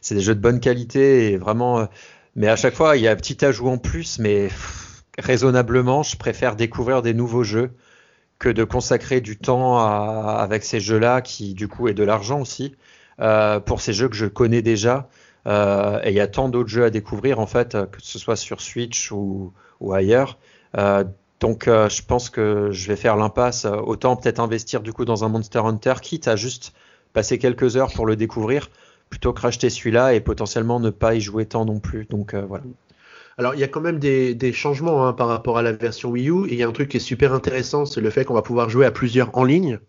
[0.02, 1.80] C'est des jeux de bonne qualité et vraiment.
[1.82, 1.86] euh,
[2.36, 6.02] mais à chaque fois, il y a un petit ajout en plus, mais pff, raisonnablement,
[6.02, 7.72] je préfère découvrir des nouveaux jeux
[8.40, 12.42] que de consacrer du temps à- avec ces jeux-là, qui du coup est de l'argent
[12.42, 12.76] aussi,
[13.20, 15.10] euh, pour ces jeux que je connais déjà.
[15.46, 18.62] Et il y a tant d'autres jeux à découvrir en fait, que ce soit sur
[18.62, 20.40] Switch ou, ou ailleurs.
[20.78, 21.04] Euh,
[21.44, 23.66] donc euh, je pense que je vais faire l'impasse.
[23.66, 26.72] Autant peut-être investir du coup dans un Monster Hunter, quitte à juste
[27.12, 28.70] passer quelques heures pour le découvrir,
[29.10, 32.06] plutôt que racheter celui-là et potentiellement ne pas y jouer tant non plus.
[32.06, 32.64] Donc euh, voilà.
[33.38, 36.12] Alors, il y a quand même des, des changements hein, par rapport à la version
[36.12, 36.48] Wii U.
[36.48, 38.42] Et il y a un truc qui est super intéressant, c'est le fait qu'on va
[38.42, 39.80] pouvoir jouer à plusieurs en ligne.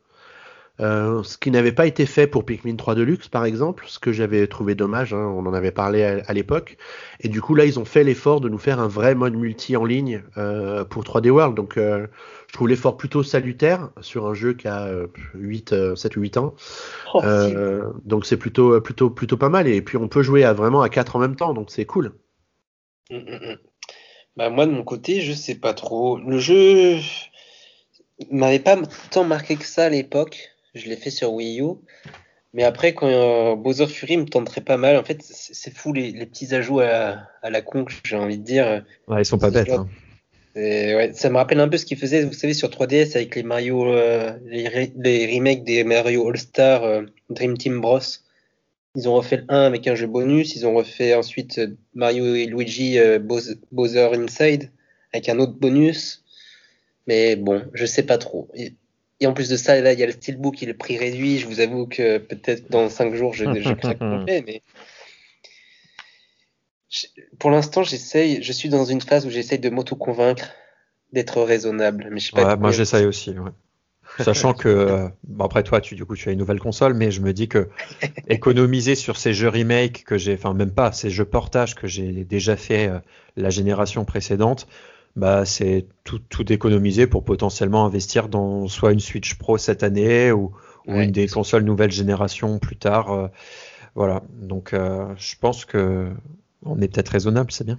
[0.81, 4.11] Euh, ce qui n'avait pas été fait pour Pikmin 3 Deluxe, par exemple, ce que
[4.11, 6.77] j'avais trouvé dommage, hein, on en avait parlé à, à l'époque.
[7.21, 9.77] Et du coup, là, ils ont fait l'effort de nous faire un vrai mode multi
[9.77, 11.55] en ligne euh, pour 3D World.
[11.55, 12.09] Donc, euh,
[12.49, 16.23] je trouve l'effort plutôt salutaire sur un jeu qui a euh, 8, euh, 7 ou
[16.23, 16.55] 8 ans.
[17.15, 17.21] Oh.
[17.23, 19.69] Euh, donc, c'est plutôt, plutôt, plutôt pas mal.
[19.69, 22.15] Et puis, on peut jouer à vraiment à 4 en même temps, donc c'est cool.
[23.11, 23.59] Mm, mm, mm.
[24.37, 26.19] Bah, moi, de mon côté, je sais pas trop.
[26.19, 26.99] Le jeu
[28.31, 28.77] m'avait pas
[29.13, 30.54] tant marqué que ça à l'époque.
[30.75, 31.75] Je l'ai fait sur Wii U.
[32.53, 36.13] Mais après, quand euh, Bowser Fury me tenterait pas mal, en fait, c'est fou les,
[36.13, 38.85] les petits ajouts à la, à la con, j'ai envie de dire.
[39.09, 39.69] Ouais, ils sont pas bêtes.
[39.71, 39.89] hein.
[40.57, 43.43] Ouais, ça me rappelle un peu ce qu'ils faisaient, vous savez, sur 3DS avec les
[43.43, 47.99] Mario, euh, les, re- les remakes des Mario All-Star euh, Dream Team Bros.
[48.95, 51.61] Ils ont refait le 1 avec un jeu bonus, ils ont refait ensuite
[51.95, 54.71] Mario et Luigi Bowser Bowser Inside
[55.13, 56.23] avec un autre bonus.
[57.09, 58.49] Mais bon, je sais pas trop.
[58.55, 58.75] Et,
[59.21, 61.39] et en plus de ça, là, il y a le Steelbook, il est prix réduit.
[61.39, 64.63] Je vous avoue que peut-être dans 5 jours, je, je craque complet, mais
[66.91, 67.07] je-
[67.39, 70.51] pour l'instant, j'essaye, je suis dans une phase où j'essaye de m'auto-convaincre
[71.13, 72.09] d'être raisonnable.
[72.11, 73.31] Mais je sais pas Ouais, moi j'essaye aussi.
[73.31, 73.51] ouais.
[74.19, 77.11] Sachant que, euh, bon, après toi, tu, du coup, tu as une nouvelle console, mais
[77.11, 77.69] je me dis que
[78.29, 82.25] économiser sur ces jeux remake que j'ai, enfin même pas, ces jeux portage que j'ai
[82.25, 82.99] déjà fait euh,
[83.37, 84.69] la génération précédente,
[85.17, 90.33] bah c'est tout, tout d'économiser pour potentiellement investir dans soit une Switch Pro cette année
[90.33, 90.53] ou,
[90.87, 91.05] ou Ouais.
[91.05, 93.13] une des consoles nouvelle génération plus tard.
[93.13, 93.29] euh,
[93.95, 94.23] voilà.
[94.33, 96.11] Donc euh, je pense que
[96.65, 97.79] on est peut-être raisonnable, c'est bien.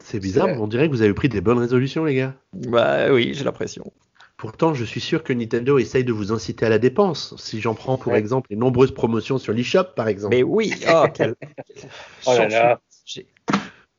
[0.00, 0.56] C'est bizarre, vrai.
[0.58, 2.34] on dirait que vous avez pris des bonnes résolutions, les gars.
[2.52, 3.92] Bah oui, j'ai l'impression.
[4.36, 7.34] Pourtant, je suis sûr que Nintendo essaye de vous inciter à la dépense.
[7.38, 8.18] Si j'en prends pour Ouais.
[8.18, 10.36] exemple les nombreuses promotions sur l'eShop, par exemple.
[10.36, 11.34] Mais oui, oh, quel...
[12.26, 12.80] Oh là là.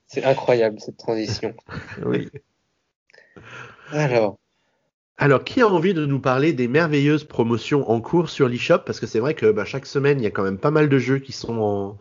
[0.07, 1.53] C'est incroyable cette transition.
[2.05, 2.29] Oui.
[3.91, 4.39] Alors,
[5.17, 8.79] Alors, qui a envie de nous parler des merveilleuses promotions en cours sur l'eShop?
[8.79, 10.89] Parce que c'est vrai que bah, chaque semaine, il y a quand même pas mal
[10.89, 11.97] de jeux qui sont en,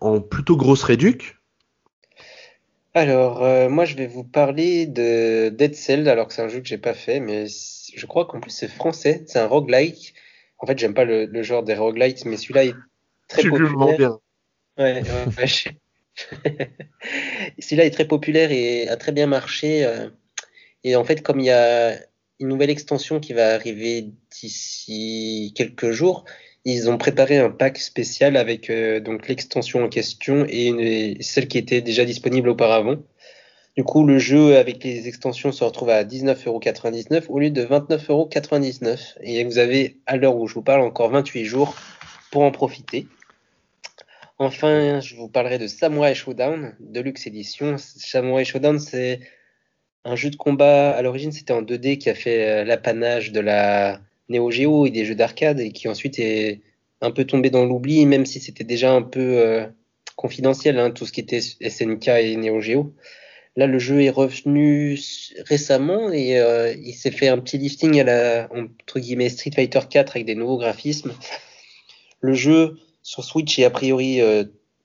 [0.00, 1.36] en plutôt grosse réduc.
[2.94, 6.60] alors euh, moi je vais vous parler de Dead Cell, alors que c'est un jeu
[6.60, 10.14] que j'ai pas fait, mais je crois qu'en plus c'est français, c'est un roguelike.
[10.58, 12.74] En fait, j'aime pas le, le genre des roguelites, mais celui-là est
[13.28, 13.96] très populaire.
[13.96, 14.18] bien.
[14.78, 15.80] Ouais, ouais, ouais,
[17.58, 19.84] Celui-là est très populaire et a très bien marché.
[19.84, 20.08] euh,
[20.84, 21.98] Et en fait, comme il y a
[22.40, 26.24] une nouvelle extension qui va arriver d'ici quelques jours,
[26.64, 31.48] ils ont préparé un pack spécial avec euh, donc l'extension en question et, et celle
[31.48, 32.96] qui était déjà disponible auparavant.
[33.76, 39.14] Du coup, le jeu avec les extensions se retrouve à 19,99€ au lieu de 29,99€.
[39.22, 41.76] Et vous avez, à l'heure où je vous parle, encore 28 jours
[42.32, 43.06] pour en profiter.
[44.40, 47.76] Enfin, je vous parlerai de Samurai Showdown, Deluxe Edition.
[47.76, 49.18] Samurai Showdown, c'est
[50.04, 50.90] un jeu de combat.
[50.90, 54.90] À l'origine, c'était en 2D qui a fait euh, l'apanage de la Neo Geo et
[54.90, 56.60] des jeux d'arcade et qui ensuite est
[57.00, 59.66] un peu tombé dans l'oubli, même si c'était déjà un peu euh,
[60.14, 62.94] confidentiel, hein, tout ce qui était SNK et Neo Geo.
[63.56, 64.96] Là, le jeu est revenu
[65.46, 69.80] récemment et euh, il s'est fait un petit lifting à la entre guillemets Street Fighter
[69.90, 71.12] 4 avec des nouveaux graphismes.
[72.20, 72.76] Le jeu
[73.08, 74.44] sur Switch est a priori euh,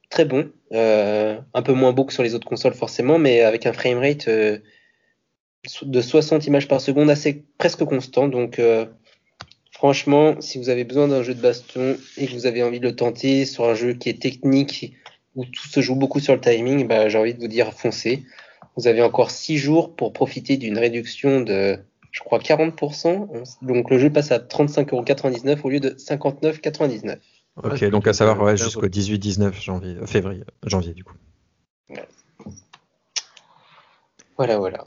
[0.10, 3.66] très bon, euh, un peu moins beau que sur les autres consoles forcément, mais avec
[3.66, 4.60] un framerate euh,
[5.82, 8.30] de 60 images par seconde assez presque constant.
[8.30, 8.62] Donc
[9.72, 12.88] franchement, si vous avez besoin d'un jeu de baston et que vous avez envie de
[12.88, 14.94] le tenter sur un jeu qui est technique
[15.36, 18.24] où tout se joue beaucoup sur le timing, bah, j'ai envie de vous dire foncez.
[18.78, 21.78] Vous avez encore 6 jours pour profiter d'une réduction de
[22.12, 23.58] je crois 40%.
[23.64, 27.18] Donc le jeu passe à 35,99€ au lieu de 59,99€.
[27.56, 31.16] Ok, donc à savoir ouais, jusqu'au 18-19 janvier, euh, février, janvier du coup.
[34.38, 34.84] Voilà, voilà.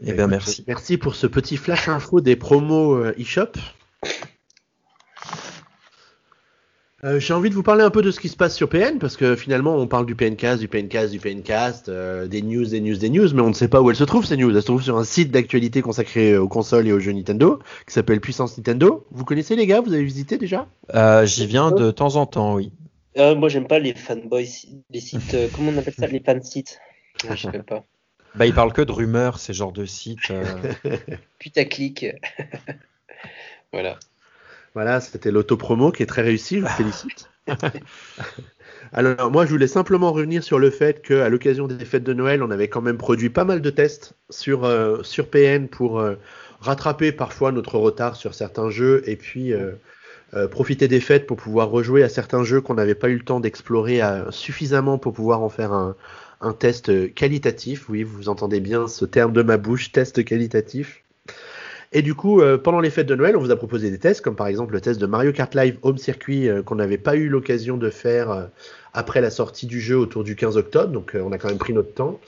[0.00, 0.64] Eh bien, merci.
[0.66, 3.52] Merci pour ce petit flash info des promos euh, eShop.
[7.04, 9.00] Euh, j'ai envie de vous parler un peu de ce qui se passe sur PN
[9.00, 12.80] parce que finalement on parle du PNcast, du PNcast, du PNcast, euh, des news, des
[12.80, 14.54] news, des news, mais on ne sait pas où elles se trouvent ces news.
[14.54, 17.92] Elles se trouvent sur un site d'actualité consacré aux consoles et aux jeux Nintendo qui
[17.92, 19.04] s'appelle Puissance Nintendo.
[19.10, 19.80] Vous connaissez les gars?
[19.80, 20.68] Vous avez visité déjà?
[20.94, 22.70] Euh, J'y viens de temps en temps, oui.
[23.16, 24.46] moi j'aime pas les fanboys,
[24.90, 26.78] les sites, comment on appelle ça, les fan sites.
[27.28, 27.84] Je sais pas.
[28.34, 30.32] Bah il parle que de rumeurs, ces genres de sites.
[31.38, 32.06] Putaclic.
[33.74, 33.98] voilà.
[34.74, 37.30] Voilà, c'était l'auto-promo qui est très réussi, je vous félicite.
[38.92, 42.42] Alors moi, je voulais simplement revenir sur le fait qu'à l'occasion des fêtes de Noël,
[42.42, 46.16] on avait quand même produit pas mal de tests sur, euh, sur PN pour euh,
[46.60, 49.72] rattraper parfois notre retard sur certains jeux et puis euh,
[50.50, 53.40] profiter des fêtes pour pouvoir rejouer à certains jeux qu'on n'avait pas eu le temps
[53.40, 54.00] d'explorer
[54.30, 55.94] suffisamment pour pouvoir en faire un,
[56.40, 57.88] un test qualitatif.
[57.88, 61.01] Oui, vous entendez bien ce terme de ma bouche, test qualitatif.
[61.94, 64.22] Et du coup, euh, pendant les fêtes de Noël, on vous a proposé des tests,
[64.22, 67.16] comme par exemple le test de Mario Kart Live Home Circuit euh, qu'on n'avait pas
[67.16, 68.44] eu l'occasion de faire euh,
[68.94, 70.88] après la sortie du jeu autour du 15 octobre.
[70.88, 72.18] Donc on a quand même pris notre temps.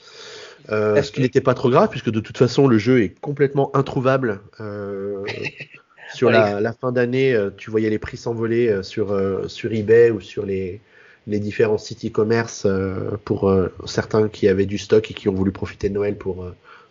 [0.69, 4.39] ce qui n'était pas trop grave, puisque de toute façon, le jeu est complètement introuvable.
[6.13, 9.15] sur la, la, fin d'année, tu voyais les prix s'envoler sur,
[9.47, 10.79] sur eBay ou sur les,
[11.27, 12.67] les différents sites e-commerce
[13.25, 13.53] pour
[13.85, 16.45] certains qui avaient du stock et qui ont voulu profiter de Noël pour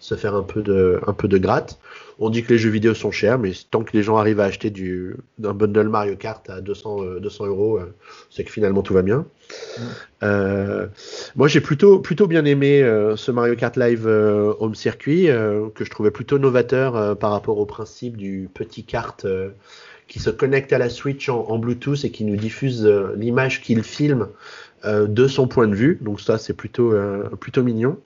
[0.05, 1.79] se faire un peu de, un peu de gratte.
[2.19, 4.45] On dit que les jeux vidéo sont chers, mais tant que les gens arrivent à
[4.45, 7.95] acheter du, un bundle Mario Kart à 200, 200 euh, euros, euh,
[8.29, 9.25] c'est que finalement tout va bien.
[9.79, 9.83] Mm.
[10.25, 10.87] Euh,
[11.37, 12.83] moi, j'ai plutôt, plutôt bien aimé
[13.17, 15.29] ce Mario Kart Live Home Circuit,
[15.75, 19.27] que je trouvais plutôt novateur par rapport au principe du petit kart
[20.07, 22.87] qui se connecte à la Switch en, en Bluetooth et qui nous diffuse
[23.17, 24.29] l'image qu'il filme
[24.85, 25.99] euh, de son point de vue.
[26.03, 27.99] Donc ça, c'est plutôt, euh, plutôt mignon.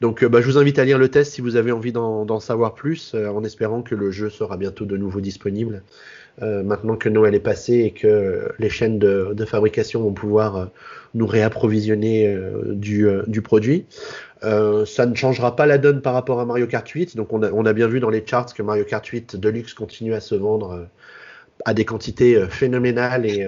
[0.00, 2.40] Donc euh, bah, je vous invite à lire le test si vous avez envie d'en
[2.40, 5.82] savoir plus, en espérant que le jeu sera bientôt de nouveau disponible.
[6.40, 10.70] maintenant que Noël est passé et que les chaînes de, fabrication vont pouvoir
[11.14, 12.34] nous réapprovisionner
[12.66, 13.84] du, du, produit.
[14.42, 17.16] ça ne changera pas la donne par rapport à Mario Kart 8.
[17.16, 19.74] Donc on a, on a bien vu dans les charts que Mario Kart 8 Deluxe
[19.74, 20.86] continue à se vendre
[21.64, 23.46] à des quantités phénoménales et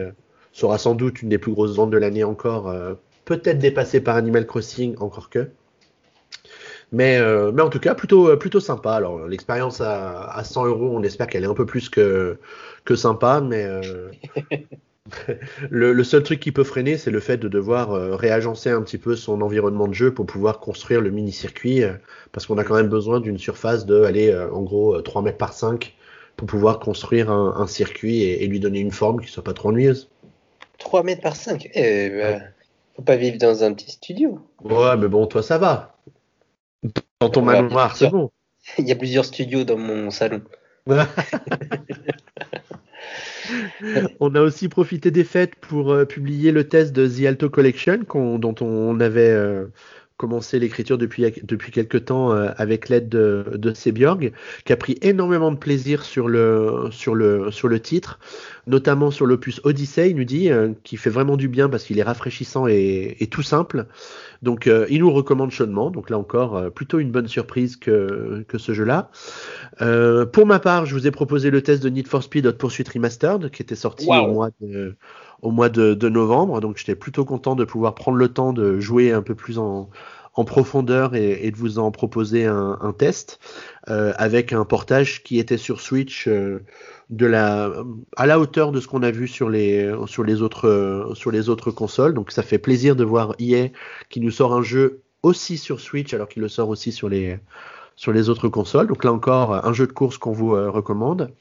[0.52, 2.94] sera sans doute une des plus grosses ventes de l'année encore, euh,
[3.24, 5.50] peut-être dépassée par Animal Crossing, encore que.
[6.92, 8.92] Mais, euh, mais en tout cas, plutôt, euh, plutôt sympa.
[8.92, 12.38] Alors, l'expérience à, à 100 euros, on espère qu'elle est un peu plus que,
[12.84, 13.66] que sympa, mais
[15.70, 18.98] le, le, seul truc qui peut freiner, c'est le fait de devoir réagencer un petit
[18.98, 21.82] peu son environnement de jeu pour pouvoir construire le mini-circuit,
[22.32, 25.54] parce qu'on a quand même besoin d'une surface de, aller en gros, 3 mètres par
[25.54, 25.96] 5
[26.36, 29.54] pour pouvoir construire un, un circuit et, et, lui donner une forme qui soit pas
[29.54, 30.11] trop ennuyeuse.
[30.82, 31.70] 3 mètres par 5.
[31.74, 32.42] Eh ben,
[32.94, 34.40] faut pas vivre dans un petit studio.
[34.62, 35.96] Ouais, mais bon, toi, ça va.
[37.20, 38.30] Dans ton manoir, c'est bon.
[38.78, 40.42] Il y a plusieurs studios dans mon salon.
[44.20, 47.98] on a aussi profité des fêtes pour euh, publier le test de The Alto Collection
[48.38, 49.66] dont on avait euh,
[50.22, 54.30] commencé l'écriture depuis, depuis quelques temps euh, avec l'aide de, de Sebiorg,
[54.64, 58.20] qui a pris énormément de plaisir sur le, sur le, sur le titre,
[58.68, 61.98] notamment sur l'opus Odyssey, il nous dit, euh, qui fait vraiment du bien parce qu'il
[61.98, 63.86] est rafraîchissant et, et, tout simple.
[64.42, 68.58] Donc euh, il nous recommande chaudement, donc là encore, plutôt une bonne surprise que, que
[68.58, 69.10] ce jeu-là.
[70.32, 72.84] pour ma part, je vous ai proposé le test de Need for Speed Hot Pursuit
[72.94, 74.94] Remastered, qui était sorti au mois de
[75.42, 76.60] au mois de, de novembre.
[76.60, 79.90] Donc j'étais plutôt content de pouvoir prendre le temps de jouer un peu plus en,
[80.34, 83.38] en profondeur et, de vous en proposer un, test
[83.88, 86.60] euh, avec un portage qui était sur Switch euh,
[87.10, 87.70] de la
[88.16, 91.50] à la hauteur de ce qu'on a vu sur les sur les autres sur les
[91.50, 92.14] autres consoles.
[92.14, 93.68] Donc ça fait plaisir de voir EA
[94.08, 97.38] qui nous sort un jeu aussi sur Switch alors qu'il le sort aussi sur les
[97.96, 98.86] sur les autres consoles.
[98.86, 101.32] Donc là encore un jeu de course qu'on vous euh, recommande.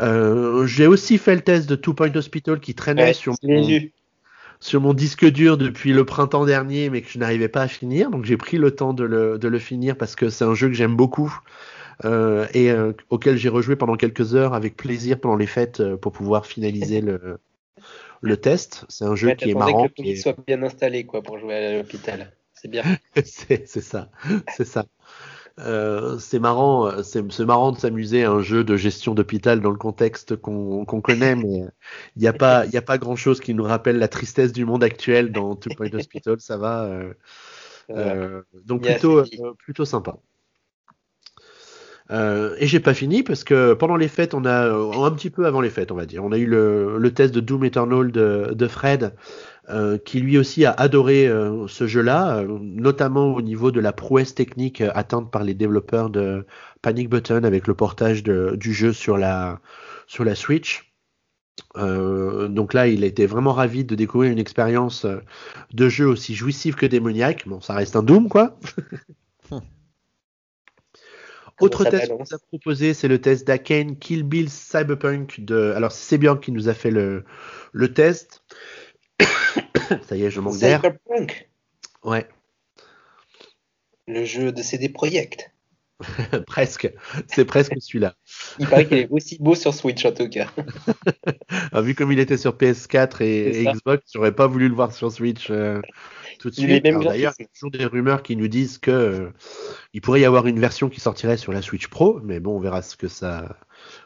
[0.00, 3.68] Euh, j'ai aussi fait le test de Two Point Hospital qui traînait sur, mon,
[4.60, 8.10] sur mon disque dur depuis le printemps dernier, mais que je n'arrivais pas à finir.
[8.10, 10.68] Donc j'ai pris le temps de le, de le finir parce que c'est un jeu
[10.68, 11.38] que j'aime beaucoup.
[12.04, 15.96] Euh, et euh, auquel j'ai rejoué pendant quelques heures avec plaisir pendant les fêtes euh,
[15.96, 17.38] pour pouvoir finaliser le,
[18.20, 18.84] le test.
[18.88, 19.88] C'est un jeu ouais, qui est marrant.
[19.88, 22.32] Que le soit bien installé quoi pour jouer à l'hôpital.
[22.54, 22.82] C'est bien.
[23.24, 24.10] c'est ça,
[24.48, 24.86] c'est ça.
[25.58, 29.70] Euh, c'est marrant, euh, c'est marrant de s'amuser à un jeu de gestion d'hôpital dans
[29.70, 31.64] le contexte qu'on connaît, mais
[32.16, 34.64] il n'y a pas, il a pas grand chose qui nous rappelle la tristesse du
[34.64, 36.40] monde actuel dans Two Point Hospital.
[36.40, 36.84] Ça va.
[36.84, 37.12] Euh,
[37.90, 39.22] euh donc plutôt,
[39.58, 40.16] plutôt sympa.
[42.10, 45.46] Euh, et j'ai pas fini parce que pendant les fêtes, on a un petit peu
[45.46, 48.10] avant les fêtes, on va dire, on a eu le, le test de Doom Eternal
[48.10, 49.14] de, de Fred,
[49.68, 53.92] euh, qui lui aussi a adoré euh, ce jeu-là, euh, notamment au niveau de la
[53.92, 56.44] prouesse technique atteinte par les développeurs de
[56.82, 59.60] Panic Button avec le portage de, du jeu sur la
[60.08, 60.92] sur la Switch.
[61.76, 65.06] donc là, il a été vraiment ravi de découvrir une expérience
[65.72, 67.46] de jeu aussi jouissive que démoniaque.
[67.46, 68.58] Bon, ça reste un Doom, quoi.
[71.60, 75.72] Autre test qu'on nous a proposé, c'est le test d'Aken Kill Bill Cyberpunk de.
[75.76, 77.24] Alors, c'est Björn qui nous a fait le,
[77.72, 78.41] le test.
[80.08, 80.80] Ça y est, je manque d'air.
[80.80, 81.50] Cyberpunk
[82.04, 82.26] Ouais.
[84.06, 85.52] Le jeu de CD Projekt.
[86.46, 86.92] presque.
[87.28, 88.14] C'est presque celui-là.
[88.58, 90.48] Il paraît qu'il est aussi beau sur Switch en tout cas.
[91.74, 95.12] Ah, vu comme il était sur PS4 et, Xbox, j'aurais pas voulu le voir sur
[95.12, 95.48] Switch.
[95.50, 95.80] Euh,
[96.38, 96.82] tout de suite.
[96.82, 99.30] D'ailleurs, il y a toujours des rumeurs qui nous disent que euh,
[99.92, 102.60] il pourrait y avoir une version qui sortirait sur la Switch Pro, mais bon, on
[102.60, 103.56] verra ce que ça,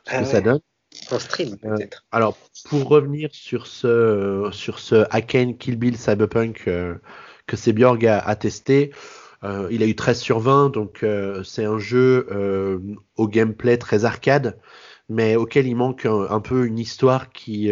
[0.04, 0.60] ce que ah ça donne.
[1.10, 1.76] En stream, euh,
[2.10, 2.36] alors,
[2.68, 6.94] pour revenir sur ce, sur ce Haken Kill Bill Cyberpunk euh,
[7.46, 8.92] que Sebiorg a, a testé,
[9.70, 11.04] il a eu 13 sur 20, donc
[11.44, 12.26] c'est un jeu
[13.14, 14.58] au gameplay très arcade,
[15.08, 17.70] mais auquel il manque un, peu une histoire qui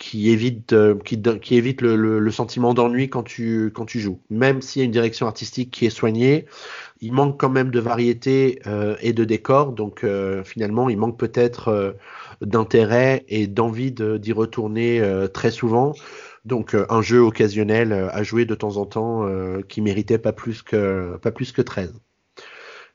[0.00, 4.18] qui évite euh, qui, évite le, sentiment d'ennui quand tu quand tu joues.
[4.30, 6.46] Même s'il y a une direction artistique qui est soignée,
[7.02, 9.72] il manque quand même de variété euh, et de décor.
[9.72, 11.96] Donc euh, finalement, il manque peut-être
[12.40, 15.02] d'intérêt et d'envie d'y retourner
[15.34, 15.92] très souvent.
[16.46, 19.26] Donc un jeu occasionnel à jouer de temps en temps
[19.68, 21.92] qui méritait pas plus que pas plus que 13.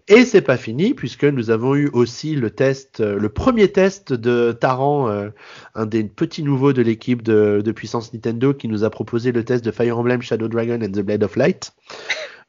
[0.08, 4.14] Et c'est pas fini puisque nous avons eu aussi le test, euh, le premier test
[4.14, 5.30] de Taran, euh,
[5.74, 9.44] un des petits nouveaux de l'équipe de, de, puissance Nintendo, qui nous a proposé le
[9.44, 11.74] test de Fire Emblem Shadow Dragon and the Blade of Light.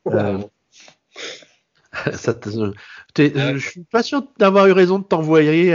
[0.09, 0.39] Euh,
[2.15, 2.33] ça
[3.17, 5.75] je suis pas sûr d'avoir eu raison de t'envoyer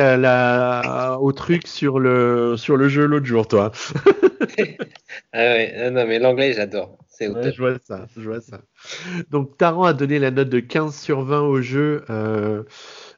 [1.19, 3.73] au truc sur le sur le jeu l'autre jour, toi.
[5.33, 6.97] ah ouais, non mais l'anglais j'adore
[7.51, 8.61] je vois ça, je vois ça.
[9.29, 12.63] Donc Taran a donné la note de 15 sur 20 au jeu euh,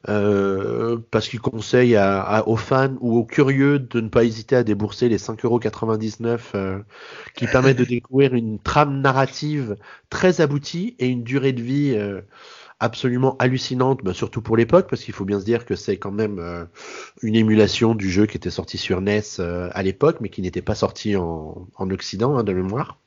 [0.10, 4.64] euh, parce qu'il conseille à, aux fans ou aux curieux de ne pas hésiter à
[4.64, 6.80] débourser les 5,99€ euh,
[7.36, 9.78] qui permettent de découvrir une trame narrative
[10.10, 12.22] très aboutie et une durée de vie euh,
[12.80, 16.12] absolument hallucinante, bah, surtout pour l'époque, parce qu'il faut bien se dire que c'est quand
[16.12, 16.66] même euh,
[17.22, 20.76] une émulation du jeu qui était sorti sur NES à l'époque, mais qui n'était pas
[20.76, 23.00] sorti en, en Occident hein, de mémoire.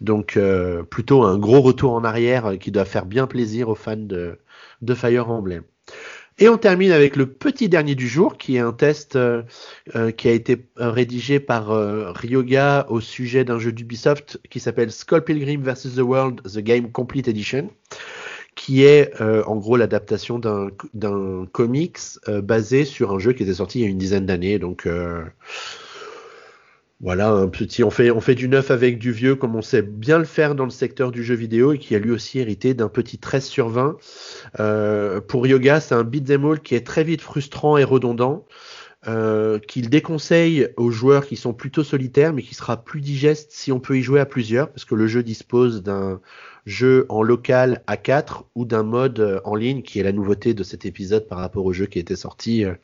[0.00, 3.74] Donc euh, plutôt un gros retour en arrière euh, qui doit faire bien plaisir aux
[3.74, 4.38] fans de,
[4.94, 5.62] Fire Emblem.
[6.38, 9.42] Et on termine avec le petit dernier du jour, qui est un test euh,
[10.18, 11.68] qui a été rédigé par
[12.14, 15.94] Ryoga au sujet d'un jeu d'Ubisoft qui s'appelle Skull Pilgrim vs.
[15.96, 17.70] The World, The Game Complete Edition,
[18.54, 22.00] qui est en gros l'adaptation d'un comics
[22.42, 24.58] basé sur un jeu qui était sorti il y a une dizaine d'années.
[24.58, 24.86] Donc
[27.00, 29.82] voilà, un petit, on fait, on fait du neuf avec du vieux, comme on sait
[29.82, 32.72] bien le faire dans le secteur du jeu vidéo et qui a lui aussi hérité
[32.72, 33.98] d'un petit 13 sur 20.
[34.60, 38.46] Euh, pour Yoga, c'est un beat'em all qui est très vite frustrant et redondant,
[39.08, 43.72] euh, qu'il déconseille aux joueurs qui sont plutôt solitaires, mais qui sera plus digeste si
[43.72, 46.20] on peut y jouer à plusieurs, parce que le jeu dispose d'un
[46.66, 50.52] jeu en local à 4 ou d'un mode euh, en ligne qui est la nouveauté
[50.52, 52.74] de cet épisode par rapport au jeu qui était sorti euh,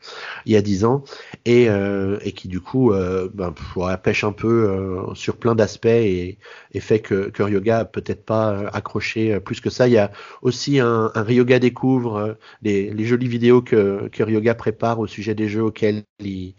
[0.45, 1.03] il y a 10 ans
[1.43, 2.93] et, euh, et qui du coup
[3.33, 3.53] ben,
[4.01, 6.37] pêche un peu sur plein d'aspects et,
[6.71, 9.87] et, fait que, que Ryoga peut-être pas accroché plus que ça.
[9.87, 10.11] Il y a
[10.41, 15.35] aussi un, un Ryoga découvre les, les jolies vidéos que, que Ryoga prépare au sujet
[15.35, 16.55] des jeux auxquels il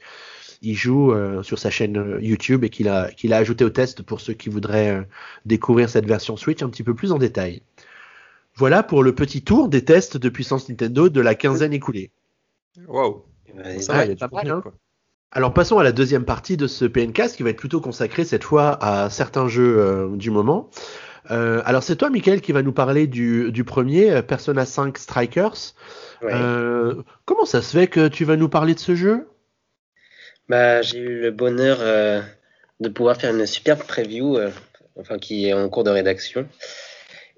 [0.64, 3.70] il joue euh, sur sa chaîne euh, YouTube et qu'il a, qu'il a ajouté au
[3.70, 5.02] test pour ceux qui voudraient euh,
[5.44, 7.62] découvrir cette version Switch un petit peu plus en détail.
[8.56, 12.10] Voilà pour le petit tour des tests de puissance Nintendo de la quinzaine écoulée.
[12.88, 13.26] Wow.
[13.78, 14.62] Ça, il hein.
[15.30, 18.44] Alors passons à la deuxième partie de ce PNcast qui va être plutôt consacré cette
[18.44, 20.70] fois à certains jeux du moment.
[21.28, 25.74] alors c'est toi, Michael, qui va nous parler du, du premier Persona 5 Strikers.
[26.20, 29.26] comment ça se fait que tu vas nous parler de ce jeu?
[30.48, 32.20] Bah, j'ai eu le bonheur euh,
[32.80, 34.50] de pouvoir faire une superbe preview, euh,
[34.96, 36.48] enfin qui est en cours de rédaction.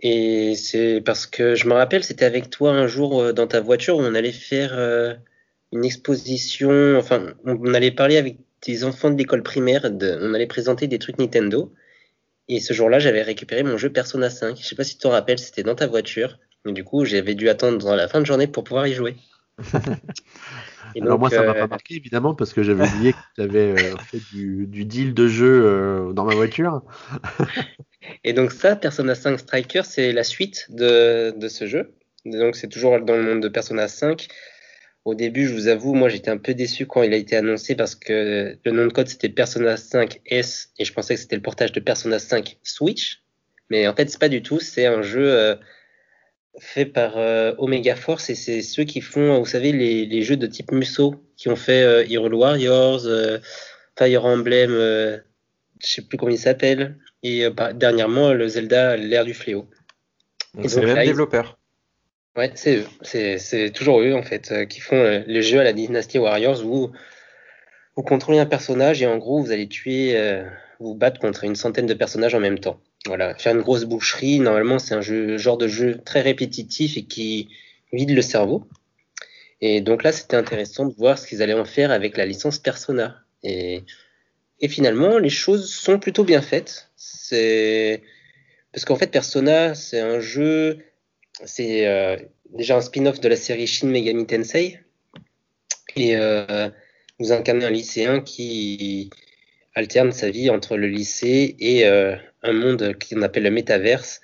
[0.01, 3.61] Et c'est parce que je me rappelle, c'était avec toi un jour euh, dans ta
[3.61, 4.75] voiture où on allait faire
[5.73, 10.87] une exposition, enfin on, allait parler avec des enfants de l'école primaire, on allait présenter
[10.89, 11.73] des trucs Nintendo.
[12.49, 14.57] Et ce jour-là, j'avais récupéré mon jeu Persona 5.
[14.61, 16.39] Je sais pas si tu te rappelles, c'était dans ta voiture.
[16.69, 19.17] Et du coup, j'avais dû attendre la fin de journée pour pouvoir y jouer.
[21.01, 23.73] Alors moi, ça m'a pas euh, marqué évidemment parce que j'avais oublié que tu avais
[23.73, 26.83] euh, fait du, deal de jeu euh, dans ma voiture.
[28.25, 31.95] Et donc ça, Persona 5 Striker, c'est la suite de, ce jeu.
[32.25, 34.29] Donc c'est toujours dans le monde de Persona 5.
[35.05, 37.77] Au début, je vous avoue, moi j'étais un peu déçu quand il a été annoncé
[37.77, 41.37] parce que le nom de code c'était Persona 5 S et je pensais que c'était
[41.37, 43.23] le portage de Persona 5 Switch.
[43.71, 44.61] Mais en fait, c'est pas du tout.
[44.61, 45.57] C'est un jeu
[46.59, 50.47] fait par euh, Omega Force et c'est ceux qui font, vous savez, les, jeux de
[50.47, 53.03] type Musso qui ont fait euh, Hero Warriors,
[53.99, 55.21] Fire Emblem, je
[55.87, 59.67] sais plus comment il s'appelle, et bah, dernièrement le Zelda l'ère du fléau.
[60.67, 61.59] C'est les mêmes développeurs.
[62.37, 62.87] Ouais, c'est eux.
[63.03, 66.93] C'est toujours eux, en fait, qui font les jeux à la Dynasty Warriors où
[67.97, 70.43] vous contrôlez un personnage et en gros, vous allez tuer,
[70.79, 72.81] vous battre contre une centaine de personnages en même temps.
[73.07, 77.05] Voilà, faire une grosse boucherie, normalement, c'est un jeu, genre de jeu très répétitif et
[77.05, 77.49] qui
[77.93, 78.67] vide le cerveau.
[79.61, 82.59] Et donc là, c'était intéressant de voir ce qu'ils allaient en faire avec la licence
[82.59, 83.23] Persona.
[83.43, 83.85] Et,
[84.61, 86.91] et finalement, les choses sont plutôt bien faites.
[86.97, 88.03] C'est
[88.73, 90.79] parce qu'en fait, Persona, c'est un jeu,
[91.45, 92.17] c'est euh,
[92.51, 94.81] déjà un spin-off de la série Shin Megami Tensei.
[95.95, 96.69] Et euh,
[97.19, 99.09] vous incarnez un lycéen qui
[99.77, 104.23] alterne sa vie entre le lycée et euh, un monde qu'on appelle le métaverse.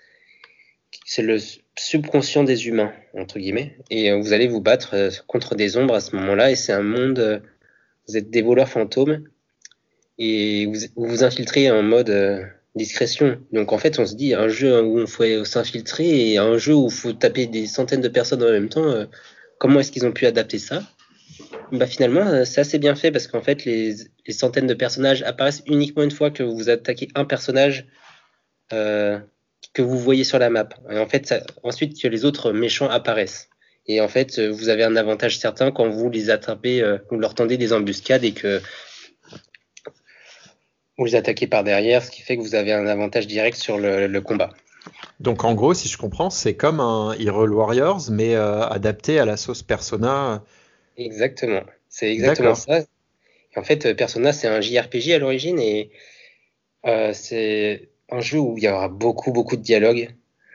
[1.05, 1.39] C'est le
[1.79, 3.77] subconscient des humains, entre guillemets.
[3.91, 6.51] Et euh, vous allez vous battre euh, contre des ombres à ce moment-là.
[6.51, 7.43] Et c'est un monde,
[8.09, 9.25] vous êtes des voleurs fantômes.
[10.19, 13.39] Et vous vous, infiltrez en mode discrétion.
[13.53, 16.75] Donc en fait, on se dit, un jeu où on faut s'infiltrer et un jeu
[16.75, 19.07] où il faut taper des centaines de personnes en même temps,
[19.59, 20.83] comment est-ce qu'ils ont pu adapter ça?
[21.73, 23.97] Bah finalement, euh, c'est assez bien fait parce qu'en fait, les,
[24.31, 27.87] centaines de personnages apparaissent uniquement une fois que vous attaquez un personnage
[28.73, 29.19] euh,
[29.73, 30.69] que vous voyez sur la map.
[30.91, 33.49] Et en fait, ensuite que les autres méchants apparaissent.
[33.87, 37.35] Et en fait, euh, vous avez un avantage certain quand vous les attrapez, vous leur
[37.35, 38.61] tendez des embuscades et que
[40.99, 43.79] vous les attaquez par derrière, ce qui fait que vous avez un avantage direct sur
[43.79, 44.51] le, combat.
[45.21, 49.39] Donc en gros, si je comprends, c'est comme un Hero Warriors, mais adapté à la
[49.39, 50.43] sauce Persona
[50.97, 51.63] Exactement.
[51.89, 52.81] C'est exactement ça.
[53.57, 55.91] en fait, Persona, c'est un JRPG à l'origine et
[56.87, 60.11] euh, c'est un jeu où il y aura beaucoup, beaucoup de dialogues.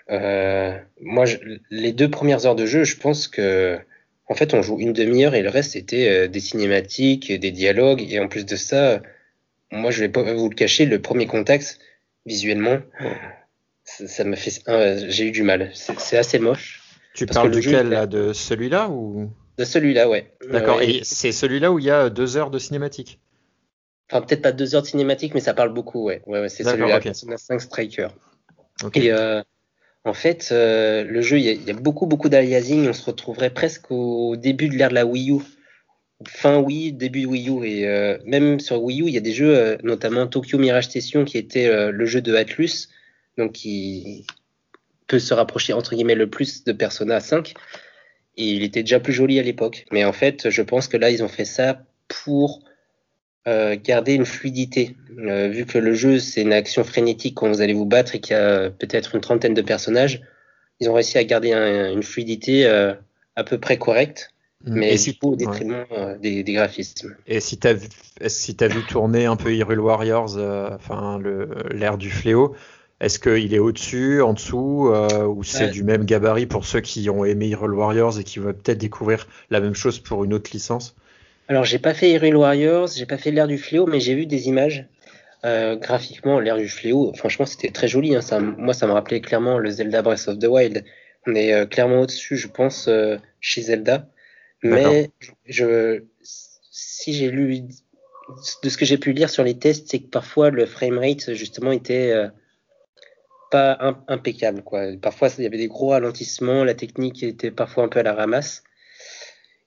[0.10, 1.26] Euh, moi,
[1.70, 3.80] les deux premières heures de jeu, je pense que,
[4.28, 8.06] en fait, on joue une demi-heure et le reste, c'était euh, des cinématiques, des dialogues.
[8.10, 9.02] Et en plus de ça,
[9.72, 11.80] moi, je vais pas vous le cacher, le premier contact,
[12.26, 12.80] visuellement,
[13.84, 14.62] ça, me fait,
[15.10, 15.72] j'ai eu du mal.
[15.74, 16.82] C'est assez moche.
[17.14, 19.30] Tu parles duquel, là, de celui-là ou?
[19.58, 20.32] De celui-là, ouais.
[20.50, 20.82] D'accord.
[20.82, 23.20] et c'est celui-là où il y a deux heures de cinématique.
[24.10, 26.22] Enfin, peut-être pas deux heures de cinématique, mais ça parle beaucoup, ouais.
[26.28, 27.12] Ouais, ouais c'est celui-là, okay.
[27.14, 28.08] 5 Striker.
[28.94, 29.42] Et euh,
[30.06, 32.88] en fait, euh, le jeu, il y, a beaucoup, beaucoup d'aliasing.
[32.88, 35.42] On se retrouverait presque au début de l'ère de la Wii U.
[36.26, 37.66] Fin Wii, début Wii U.
[37.66, 41.26] Et euh, même sur Wii U, il y a des jeux, notamment Tokyo Mirage Station,
[41.26, 42.88] qui était le jeu de Atlus,
[43.38, 44.26] donc qui
[45.08, 47.54] peut se rapprocher, entre guillemets, le plus de Persona 5
[48.38, 49.86] il était déjà plus joli à l'époque.
[49.92, 52.62] Mais en fait, je pense que là, ils ont fait ça pour
[53.48, 54.96] euh, garder une fluidité.
[55.18, 58.20] Euh, vu que le jeu, c'est une action frénétique quand vous allez vous battre et
[58.20, 60.22] qu'il y a peut-être une trentaine de personnages,
[60.80, 62.94] ils ont réussi à garder une fluidité euh,
[63.36, 64.32] à peu près correcte.
[64.66, 64.74] Mm.
[64.80, 65.86] Mais si, au détriment
[66.20, 67.16] des, graphismes.
[67.26, 67.88] Et si tu as, vu,
[68.28, 70.38] si as vu tourner un peu Hyrule Warriors,
[70.74, 71.20] enfin
[71.72, 72.56] l'ère du fléau,
[73.00, 77.10] est-ce qu'il est au-dessus, en dessous, euh, ou c'est du même gabarit pour ceux qui
[77.12, 80.50] ont aimé Hyrule Warriors et qui veulent peut-être découvrir la même chose pour une autre
[80.52, 80.96] licence?
[81.48, 84.26] Alors, j'ai pas fait Hyrule Warriors, j'ai pas fait l'ère du fléau, mais j'ai vu
[84.26, 84.88] des images.
[85.46, 88.16] Euh, graphiquement, l'ère du fléau, franchement, c'était très joli.
[88.16, 88.22] Hein.
[88.22, 90.84] Ça, moi, ça me rappelait clairement le Zelda Breath of the Wild.
[91.28, 92.90] On est euh, clairement au-dessus, je pense,
[93.40, 94.10] chez Zelda.
[94.64, 95.12] Mais
[95.46, 96.02] je,
[96.72, 97.62] si j'ai lu
[98.64, 101.72] de ce que j'ai pu lire sur les tests, c'est que parfois le framerate justement
[101.72, 102.12] était
[103.52, 103.78] pas
[104.08, 104.64] impeccable.
[104.64, 104.98] Quoi.
[105.02, 108.14] Parfois, il y avait des gros ralentissements, la technique était parfois un peu à la
[108.14, 108.64] ramasse.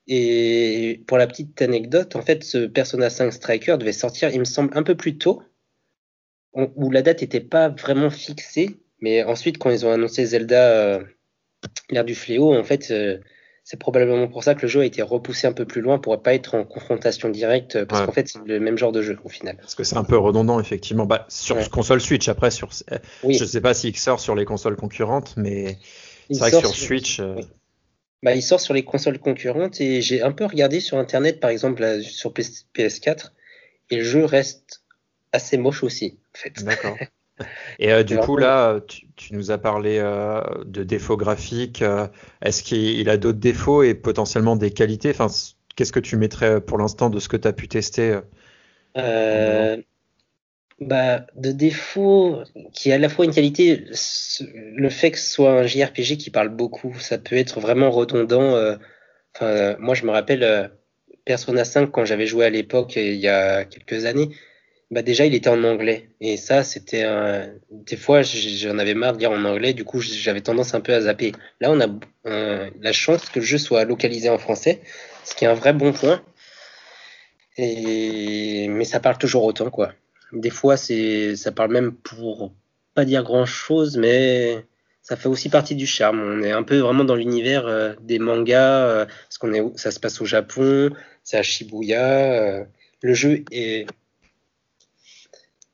[0.06, 4.44] Et pour la petite anecdote, en fait, ce Persona 5 Striker devait sortir, il me
[4.44, 5.42] semble, un peu plus tôt,
[6.52, 8.80] où la date n'était pas vraiment fixée.
[9.00, 11.04] Mais ensuite, quand ils ont annoncé Zelda, euh,
[11.90, 13.18] l'ère du fléau, en fait, euh,
[13.70, 16.20] c'est probablement pour ça que le jeu a été repoussé un peu plus loin pour
[16.20, 19.28] pas être en confrontation directe, parce qu'en fait, c'est le même genre de jeu au
[19.28, 19.58] final.
[19.58, 21.06] Parce que c'est un peu redondant, effectivement.
[21.06, 22.70] Bah, sur console Switch, après, sur,
[23.22, 23.34] oui.
[23.34, 25.78] je sais pas s'il sort sur les consoles concurrentes, mais
[26.32, 27.20] c'est vrai que sur, Switch.
[27.20, 27.36] Euh,
[28.24, 31.50] bah, il sort sur les consoles concurrentes et j'ai un peu regardé sur internet, par
[31.50, 33.30] exemple, sur PS4,
[33.90, 34.82] et le jeu reste
[35.30, 36.64] assez moche aussi, en fait.
[36.64, 36.96] D'accord.
[37.78, 38.80] Et euh, du coup, là,
[39.16, 41.82] tu, nous as parlé euh, de défauts graphiques.
[41.82, 42.06] Euh,
[42.42, 45.10] est-ce qu'il a d'autres défauts et potentiellement des qualités?
[45.10, 45.28] Enfin,
[45.76, 48.18] Qu'est-ce que tu mettrais pour l'instant de ce que tu as pu tester
[50.80, 53.84] bah, de défaut qui est à la fois une qualité,
[54.52, 58.56] le fait que ce soit un JRPG qui parle beaucoup, ça peut être vraiment redondant.
[59.34, 60.70] Enfin, moi, je me rappelle
[61.24, 64.30] Persona 5 quand j'avais joué à l'époque, il y a quelques années.
[64.90, 66.08] Bah déjà, il était en anglais.
[66.20, 67.48] Et ça, c'était un...
[67.70, 69.72] Des fois, j'en avais marre de lire en anglais.
[69.72, 71.32] Du coup, j'avais tendance un peu à zapper.
[71.60, 71.86] Là, on a
[72.26, 74.80] euh, la chance que le jeu soit localisé en français,
[75.24, 76.22] ce qui est un vrai bon point.
[77.56, 78.66] Et...
[78.68, 79.92] Mais ça parle toujours autant, quoi.
[80.32, 82.52] Des fois, ça parle même pour
[82.94, 84.64] pas dire grand chose, mais
[85.02, 86.20] ça fait aussi partie du charme.
[86.20, 89.90] On est un peu vraiment dans l'univers euh, des mangas, euh, parce qu'on est, ça
[89.90, 90.90] se passe au Japon,
[91.24, 92.32] c'est à Shibuya.
[92.32, 92.64] Euh,
[93.02, 93.86] le jeu est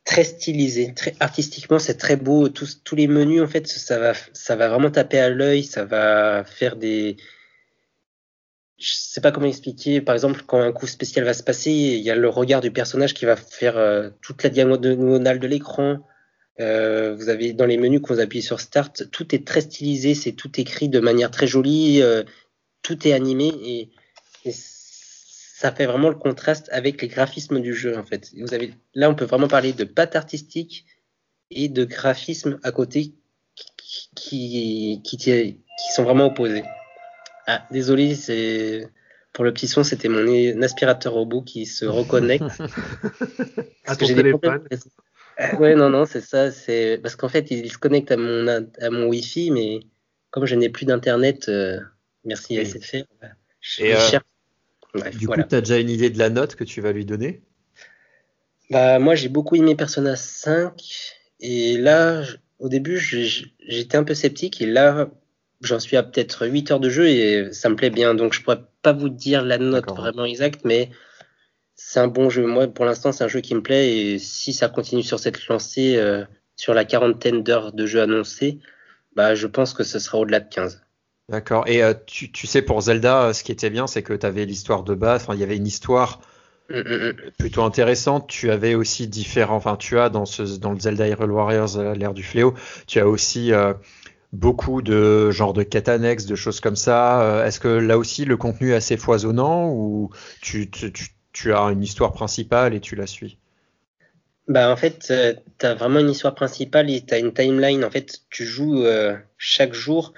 [0.07, 2.49] très stylisé, très artistiquement, c'est très beau.
[2.49, 5.85] Tous, tous les menus, en fait, ça va, ça va vraiment taper à l'œil, ça
[5.85, 7.17] va faire des,
[8.79, 10.01] je sais pas comment expliquer.
[10.01, 12.71] Par exemple, quand un coup spécial va se passer, il y a le regard du
[12.71, 15.99] personnage qui va faire euh, toute la diagonale de l'écran.
[16.61, 20.15] Euh, vous avez dans les menus quand vous appuyez sur Start, tout est très stylisé,
[20.15, 22.23] c'est tout écrit de manière très jolie, euh,
[22.83, 23.91] tout est animé et,
[25.67, 28.31] ça fait vraiment le contraste avec les graphismes du jeu en fait.
[28.39, 30.87] Vous avez là, on peut vraiment parler de patte artistique
[31.51, 33.15] et de graphisme à côté
[34.15, 35.59] qui, qui, qui
[35.93, 36.63] sont vraiment opposés.
[37.49, 38.89] Ah, désolé, c'est
[39.33, 42.45] pour le petit son, c'était mon aspirateur robot qui se reconnecte.
[43.87, 44.69] à ton téléphone.
[45.39, 46.53] Ah, ouais, non, non, c'est ça.
[46.53, 49.81] C'est parce qu'en fait, il se connecte à mon à mon Wi-Fi, mais
[50.31, 51.81] comme je n'ai plus d'internet, euh,
[52.25, 53.03] merci à SFR.
[53.61, 54.19] Je Et euh,
[55.19, 57.43] du coup, tu as déjà une idée de la note que tu vas lui donner?
[58.71, 60.73] Bah, moi, j'ai beaucoup aimé Persona 5,
[61.41, 62.23] et là,
[62.59, 65.09] au début, j'étais un peu sceptique, et là,
[65.61, 68.15] j'en suis à peut-être 8 heures de jeu et ça me plaît bien.
[68.15, 70.91] Donc je pourrais pas vous dire la note vraiment exacte, mais
[71.75, 72.47] c'est un bon jeu.
[72.47, 75.47] Moi, pour l'instant, c'est un jeu qui me plaît et si ça continue sur cette
[75.49, 76.25] lancée, euh,
[76.57, 78.59] sur la quarantaine d'heures de jeu annoncé,
[79.15, 80.86] bah, je pense que ce sera au-delà de 15.
[81.29, 81.67] D'accord.
[81.67, 84.45] Et euh, tu, tu, sais, pour Zelda, ce qui était bien, c'est que tu avais
[84.45, 86.21] l'histoire de base, enfin, il y avait une histoire
[86.71, 87.15] mm, mm, mm.
[87.39, 88.29] plutôt intéressante.
[88.29, 91.95] Tu avais aussi différents, enfin, tu as dans, ce, dans le Zelda Hyrule Warriors, euh,
[91.95, 92.55] l'ère du fléau,
[92.87, 93.53] tu as aussi
[94.33, 97.23] beaucoup de genre de quêtes annexes, de choses comme ça.
[97.23, 100.11] Euh, est-ce que là aussi le contenu est assez foisonnant ou
[100.41, 100.71] tu,
[101.53, 103.39] as une histoire principale et tu la suis?
[104.49, 107.85] Bah en fait, euh, tu as vraiment une histoire principale et tu as une timeline.
[107.85, 110.15] En fait, tu joues euh, chaque jour.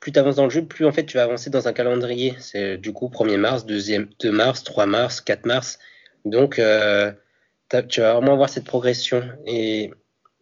[0.00, 2.34] Plus tu avances dans le jeu, plus en fait tu vas avancer dans un calendrier.
[2.40, 5.78] C'est du coup 1er mars, 2, mars, 3 mars, 4 mars.
[6.24, 6.60] Donc tu
[8.00, 9.22] vas vraiment avoir cette progression.
[9.46, 9.90] Et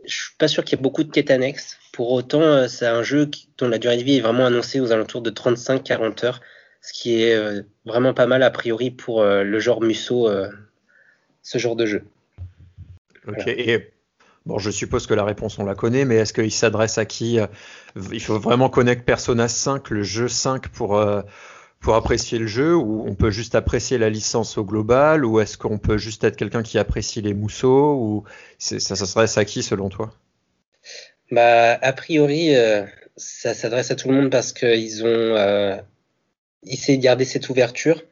[0.07, 1.79] je suis pas sûr qu'il y ait beaucoup de quêtes annexes.
[1.93, 4.93] Pour autant, euh, c'est un jeu dont la durée de vie est vraiment annoncée aux
[4.93, 6.41] alentours de 35-40 heures,
[6.81, 10.29] ce qui est euh, vraiment pas mal a priori pour euh, le genre Musso,
[11.43, 12.05] ce genre de jeu.
[13.27, 13.91] Ok, et
[14.47, 17.39] bon, je suppose que la réponse on la connaît, mais est-ce qu'il s'adresse à qui
[18.13, 20.99] Il faut vraiment connaître Persona 5, le jeu 5 pour
[21.81, 25.57] pour apprécier le jeu ou on peut juste apprécier la licence au global ou est-ce
[25.57, 28.25] qu'on peut juste être quelqu'un qui apprécie les mousseaux ou
[28.59, 30.13] ça, ça s'adresse à qui selon toi?
[31.31, 32.85] Bah, a priori, euh,
[33.17, 35.77] ça s'adresse à tout le monde parce qu'ils ont euh,
[36.67, 38.03] essayé de garder cette ouverture.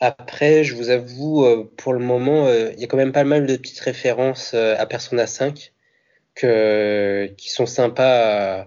[0.00, 3.24] Après, je vous avoue, euh, pour le moment, euh, il y a quand même pas
[3.24, 5.72] mal de petites références à Persona 5
[6.34, 8.66] que, qui sont sympas.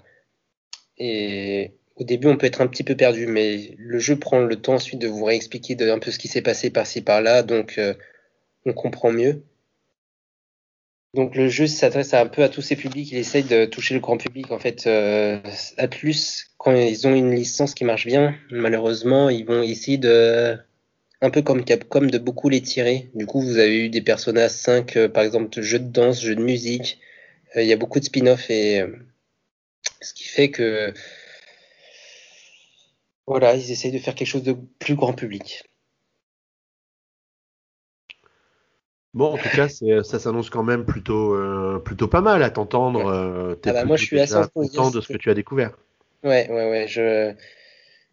[0.97, 4.55] et au début, on peut être un petit peu perdu, mais le jeu prend le
[4.55, 7.79] temps ensuite de vous réexpliquer un peu ce qui s'est passé par-ci par-là, donc
[8.65, 9.43] on comprend mieux.
[11.13, 13.11] Donc le jeu s'adresse un peu à tous ces publics.
[13.11, 14.51] Il essaye de toucher le grand public.
[14.51, 15.39] En fait, euh,
[15.77, 20.57] Atlus, quand ils ont une licence qui marche bien, malheureusement, ils vont essayer de,
[21.21, 23.09] un peu comme Capcom, de beaucoup les tirer.
[23.15, 26.35] Du coup, vous avez eu des personnages 5, euh, par exemple, jeux de danse, jeux
[26.35, 26.99] de musique.
[27.55, 28.83] Euh, il y a beaucoup de spin-off et
[30.01, 30.93] ce qui fait que
[33.27, 35.63] voilà, ils essayent de faire quelque chose de plus grand public.
[39.13, 43.07] Bon, en tout cas, ça s'annonce quand même plutôt, euh, plutôt pas mal à t'entendre.
[43.07, 45.77] Euh, ah bah moi, je suis assez content de ce que tu as découvert.
[46.23, 46.87] Ouais, ouais, ouais.
[46.87, 47.33] Je,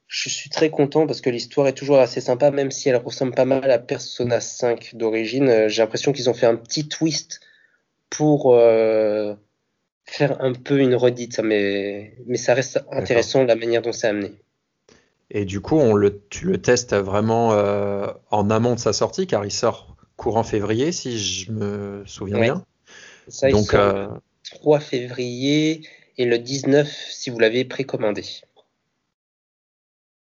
[0.09, 3.34] je suis très content parce que l'histoire est toujours assez sympa, même si elle ressemble
[3.34, 5.48] pas mal à Persona 5 d'origine.
[5.48, 7.40] Euh, j'ai l'impression qu'ils ont fait un petit twist
[8.11, 8.56] pour
[10.06, 14.32] faire un peu une redite, mais, mais ça reste intéressant la manière dont c'est amené.
[15.30, 17.50] Et du coup, on le, tu le testes vraiment
[18.30, 22.64] en amont de sa sortie, car il sort courant février, si je me souviens bien.
[23.28, 24.09] Ça, Donc, euh...
[24.50, 25.82] 3 février
[26.16, 28.24] et le 19 si vous l'avez précommandé.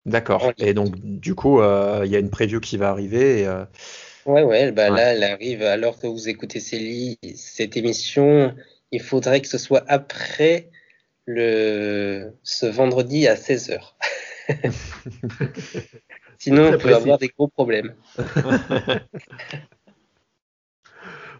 [0.07, 0.51] D'accord.
[0.57, 3.41] Et donc, du coup, euh, il y a une preview qui va arriver.
[3.41, 3.65] Et, euh,
[4.25, 8.53] Ouais, ouais, bah là, elle arrive alors que vous écoutez cette émission.
[8.91, 10.69] Il faudrait que ce soit après
[11.25, 13.79] le, ce vendredi à 16h.
[16.39, 17.95] Sinon, on peut avoir des gros problèmes.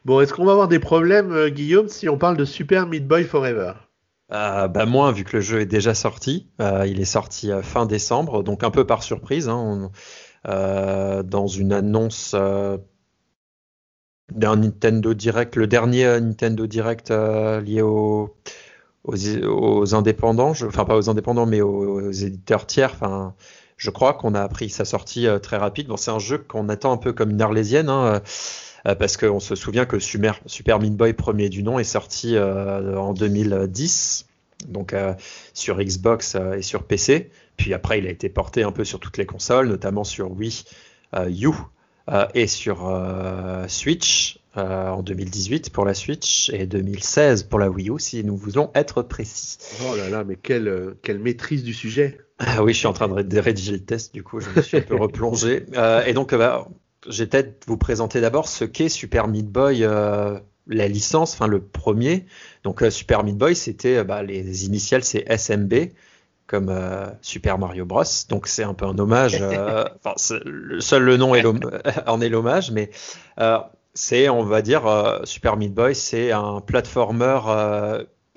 [0.06, 3.06] bon, est-ce qu'on va avoir des problèmes, euh, Guillaume, si on parle de Super Meat
[3.06, 3.74] Boy Forever?
[4.32, 6.50] Euh, bah moins vu que le jeu est déjà sorti.
[6.62, 9.92] Euh, il est sorti fin décembre, donc un peu par surprise, hein,
[10.46, 12.36] dans une annonce
[14.34, 18.36] d'un Nintendo Direct, le dernier Nintendo Direct lié aux,
[19.04, 22.92] aux, indépendants, enfin pas aux indépendants, mais aux, éditeurs tiers.
[22.94, 23.34] Enfin,
[23.78, 25.88] je crois qu'on a appris sa sortie euh, très rapide.
[25.88, 28.20] Bon, c'est un jeu qu'on attend un peu comme une arlésienne, hein, euh,
[28.84, 32.96] parce qu'on se souvient que Super, Super Meat Boy premier du nom est sorti euh,
[32.98, 34.26] en 2010,
[34.68, 34.96] donc
[35.54, 37.32] sur Xbox et sur PC.
[37.58, 40.64] Puis après, il a été porté un peu sur toutes les consoles, notamment sur Wii
[41.14, 41.52] U
[42.34, 42.92] et sur
[43.68, 44.40] Switch.
[44.56, 49.04] en 2018 pour la Switch et 2016 pour la Wii U si nous voulons être
[49.04, 49.58] précis.
[49.88, 52.18] Oh là là, mais quelle, quelle maîtrise du sujet.
[52.40, 54.78] Ah oui, je suis en train de rédiger le test, du coup, je me suis
[54.78, 55.66] un peu replongé.
[55.76, 56.68] Euh, et donc, bah,
[57.08, 61.48] je vais peut-être vous présenter d'abord ce qu'est Super Meat Boy, euh, la licence, enfin
[61.48, 62.26] le premier.
[62.64, 65.92] Donc, euh, Super Meat Boy, c'était bah, les initiales, c'est SMB,
[66.48, 66.74] comme
[67.22, 68.04] Super Mario Bros.
[68.30, 69.42] Donc, c'est un peu un hommage.
[70.04, 71.46] Enfin, seul le nom est
[72.08, 72.90] en est l'hommage, mais
[73.94, 77.40] c'est, on va dire, Super Meat Boy, c'est un platformer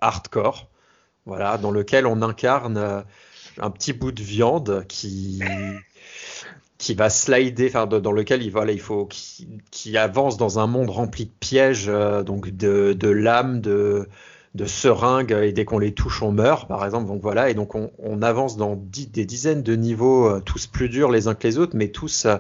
[0.01, 0.69] hardcore,
[1.27, 3.05] voilà, dans lequel on incarne
[3.59, 5.43] un petit bout de viande qui
[6.81, 10.89] qui va slider, enfin dans lequel il, voilà, il faut qui, avance dans un monde
[10.89, 14.09] rempli de pièges, euh, donc de, de lames, de,
[14.55, 17.07] de seringues, et dès qu'on les touche, on meurt, par exemple.
[17.07, 20.89] Donc voilà, et donc on, on avance dans des dizaines de niveaux, euh, tous plus
[20.89, 22.39] durs les uns que les autres, mais tous euh,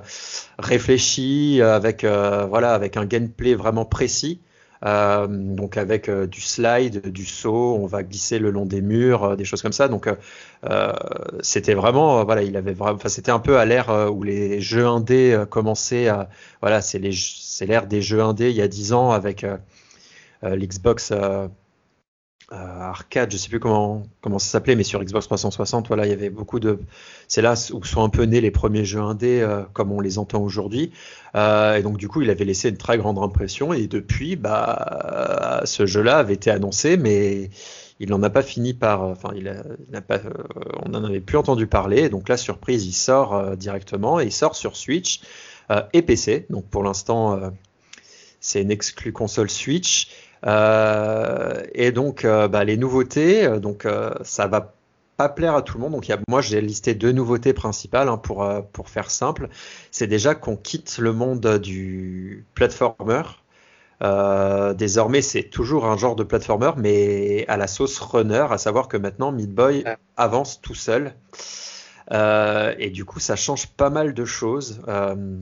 [0.58, 4.40] réfléchis avec voilà avec un gameplay vraiment précis.
[4.86, 9.24] Euh, donc avec euh, du slide, du saut, on va glisser le long des murs,
[9.24, 9.88] euh, des choses comme ça.
[9.88, 10.08] Donc
[11.42, 14.86] c'était vraiment, voilà, il avait vraiment, enfin c'était un peu à l'ère où les jeux
[14.86, 16.28] indés commençaient à,
[16.60, 16.98] voilà, c'est
[17.66, 19.46] l'ère des jeux indés il y a 10 ans avec
[20.42, 21.12] l'Xbox
[22.50, 26.12] arcade, je sais plus comment comment ça s'appelait, mais sur Xbox 360, voilà, il y
[26.12, 26.80] avait beaucoup de.
[27.28, 30.18] C'est là où sont un peu nés les premiers jeux indés euh, comme on les
[30.18, 30.90] entend aujourd'hui.
[31.36, 33.72] Euh, et donc du coup, il avait laissé une très grande impression.
[33.72, 37.50] Et depuis, bah, ce jeu-là avait été annoncé, mais
[38.00, 39.04] il n'en a pas fini par.
[39.04, 39.44] Enfin, il,
[40.08, 40.18] pas.
[40.84, 42.08] on n'en avait plus entendu parler.
[42.08, 45.20] Donc la surprise, il sort directement et il sort sur Switch
[45.92, 46.46] et PC.
[46.50, 47.52] Donc pour l'instant,
[48.40, 50.08] c'est une exclue console Switch.
[50.46, 53.86] Euh, et donc, euh, bah, les nouveautés, euh, donc
[54.22, 54.74] ça va
[55.16, 55.92] pas plaire à tout le monde.
[55.92, 59.48] Donc, y a, moi, j'ai listé deux nouveautés principales hein, pour, pour faire simple.
[59.90, 63.22] C'est déjà qu'on quitte le monde du platformer.
[64.02, 68.88] Euh, désormais, c'est toujours un genre de platformer, mais à la sauce runner, à savoir
[68.88, 69.84] que maintenant, Meat Boy
[70.16, 71.14] avance tout seul.
[72.12, 74.80] Euh, et du coup, ça change pas mal de choses.
[74.88, 75.36] Euh,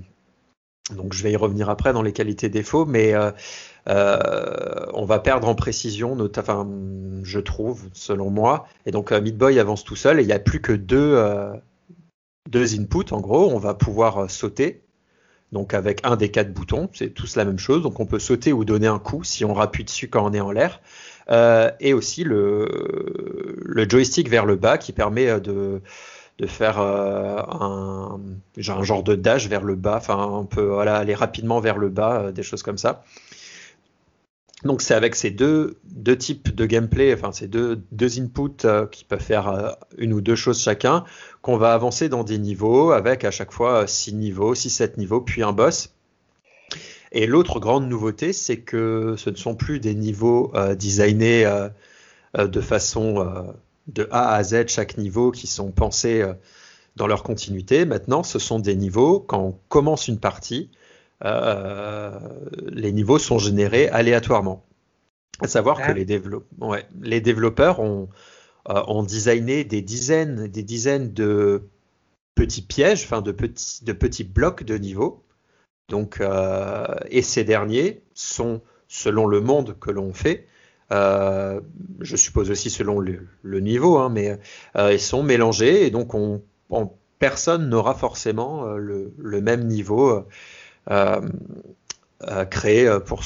[0.94, 3.14] donc, je vais y revenir après dans les qualités défauts, mais
[3.88, 6.68] euh, on va perdre en précision, enfin,
[7.22, 8.66] je trouve, selon moi.
[8.86, 11.52] Et donc, euh, Boy avance tout seul et il n'y a plus que deux, euh,
[12.48, 13.12] deux inputs.
[13.12, 14.82] En gros, on va pouvoir sauter.
[15.52, 17.82] Donc, avec un des quatre boutons, c'est tous la même chose.
[17.82, 20.40] Donc, on peut sauter ou donner un coup si on rappuie dessus quand on est
[20.40, 20.80] en l'air.
[21.80, 25.80] et aussi le, le joystick vers le bas qui permet de,
[26.38, 28.20] de faire un,
[28.56, 32.30] un, genre de dash vers le bas, enfin on peut aller rapidement vers le bas,
[32.32, 33.02] des choses comme ça.
[34.64, 35.78] Donc c'est avec ces deux,
[36.18, 37.80] types de gameplay, enfin ces deux,
[38.18, 41.04] inputs euh, qui peuvent faire euh, une ou deux choses chacun,
[41.42, 45.44] qu'on va avancer dans des niveaux avec à chaque fois 6 niveaux, 6-7 niveaux, puis
[45.44, 45.94] un boss.
[47.12, 51.48] Et l'autre grande nouveauté, c'est que ce ne sont plus des niveaux euh, designés
[52.36, 53.54] de façon
[53.88, 56.24] de A à Z chaque niveau qui sont pensés
[56.96, 57.84] dans leur continuité.
[57.84, 60.70] Maintenant, ce sont des niveaux, quand on commence une partie,
[61.24, 62.18] euh,
[62.68, 64.64] les niveaux sont générés aléatoirement.
[65.40, 66.04] À savoir que les,
[67.00, 68.08] les développeurs ont,
[68.68, 71.62] euh, ont, designé des dizaines, des dizaines de
[72.34, 75.24] petits pièges, enfin de petits, de petits blocs de niveaux.
[75.88, 80.46] Donc, euh, et ces derniers sont, selon le monde que l'on fait,
[80.90, 84.38] je suppose aussi selon le, niveau, hein, mais
[84.76, 86.42] ils sont mélangés et donc on,
[87.18, 90.24] personne n'aura forcément le, le, même niveau
[90.90, 91.20] euh,
[92.26, 93.22] euh, créé euh, pour,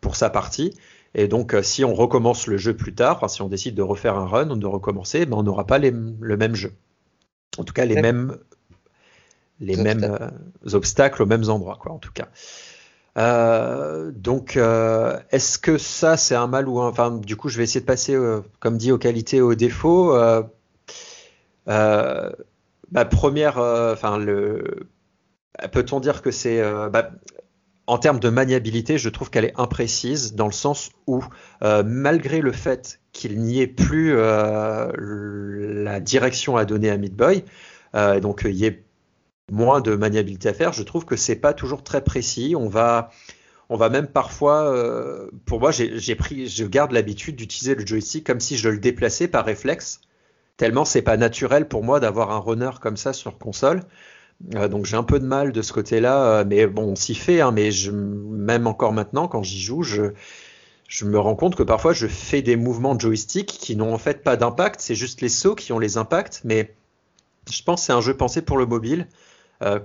[0.00, 0.74] pour sa partie.
[1.14, 4.26] Et donc, si on recommence le jeu plus tard, si on décide de refaire un
[4.26, 6.72] run ou de recommencer, ben, on n'aura pas les, le même jeu.
[7.58, 8.38] En tout cas, les mêmes,
[9.58, 10.30] les mêmes
[10.72, 12.28] obstacles aux mêmes endroits, quoi, en tout cas.
[13.20, 16.88] Euh, donc, euh, est-ce que ça, c'est un mal ou un...
[16.88, 19.54] Enfin, du coup, je vais essayer de passer, euh, comme dit, aux qualités et aux
[19.54, 20.16] défauts.
[21.66, 24.88] bah, première, enfin, le...
[25.72, 26.62] peut-on dire que c'est...
[26.90, 27.10] Bah,
[27.86, 31.24] en termes de maniabilité, je trouve qu'elle est imprécise dans le sens où,
[31.60, 37.44] malgré le fait qu'il n'y ait plus la direction à donner à Midboy,
[37.94, 38.84] donc il y ait
[39.50, 40.72] moins de maniabilité à faire.
[40.72, 42.54] Je trouve que c'est pas toujours très précis.
[42.56, 43.10] On va,
[43.68, 48.26] on va même parfois, euh, pour moi, j'ai pris, je garde l'habitude d'utiliser le joystick
[48.26, 50.00] comme si je le déplaçais par réflexe.
[50.56, 53.82] Tellement c'est pas naturel pour moi d'avoir un runner comme ça sur console.
[54.54, 57.14] Euh, donc j'ai un peu de mal de ce côté-là, euh, mais bon, on s'y
[57.14, 57.40] fait.
[57.40, 60.12] Hein, mais même encore maintenant, quand j'y joue, je,
[60.88, 63.98] je me rends compte que parfois je fais des mouvements de joystick qui n'ont en
[63.98, 64.80] fait pas d'impact.
[64.80, 66.42] C'est juste les sauts qui ont les impacts.
[66.44, 66.74] Mais
[67.50, 69.06] je pense que c'est un jeu pensé pour le mobile.
[69.62, 69.78] Euh,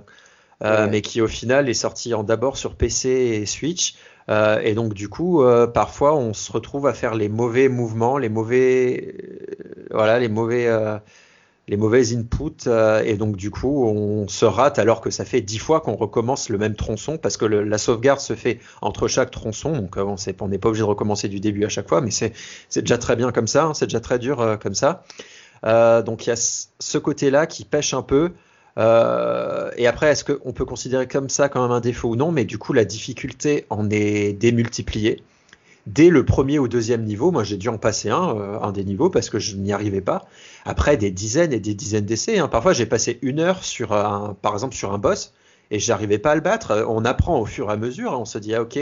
[0.64, 3.96] euh, mais qui au final est sorti d'abord sur PC et Switch.
[4.28, 8.28] Euh, et donc du coup, parfois on se retrouve à faire les mauvais mouvements, les
[8.28, 9.14] mauvais,
[9.90, 10.66] voilà, les mauvais,
[11.68, 12.68] les mauvais inputs.
[13.04, 16.48] et donc du coup, on se rate alors que ça fait dix fois qu'on recommence
[16.48, 19.72] le même tronçon parce que la sauvegarde se fait entre chaque tronçon.
[19.72, 22.32] Donc on n'est pas obligé de recommencer du début à chaque fois, mais c'est
[22.76, 23.66] déjà très bien comme ça.
[23.66, 25.04] Hein, c'est déjà très dur comme ça.
[25.62, 28.32] donc il y a ce côté-là qui pêche un peu.
[28.78, 32.32] Euh, et après, est-ce qu'on peut considérer comme ça quand même un défaut ou non?
[32.32, 35.22] Mais du coup, la difficulté en est démultipliée.
[35.86, 38.84] Dès le premier ou deuxième niveau, moi j'ai dû en passer un, euh, un des
[38.84, 40.26] niveaux parce que je n'y arrivais pas.
[40.64, 42.48] Après des dizaines et des dizaines d'essais, hein.
[42.48, 45.32] parfois j'ai passé une heure sur un, par exemple sur un boss
[45.70, 46.84] et j'arrivais pas à le battre.
[46.88, 48.18] On apprend au fur et à mesure, hein.
[48.18, 48.78] on se dit ah ok,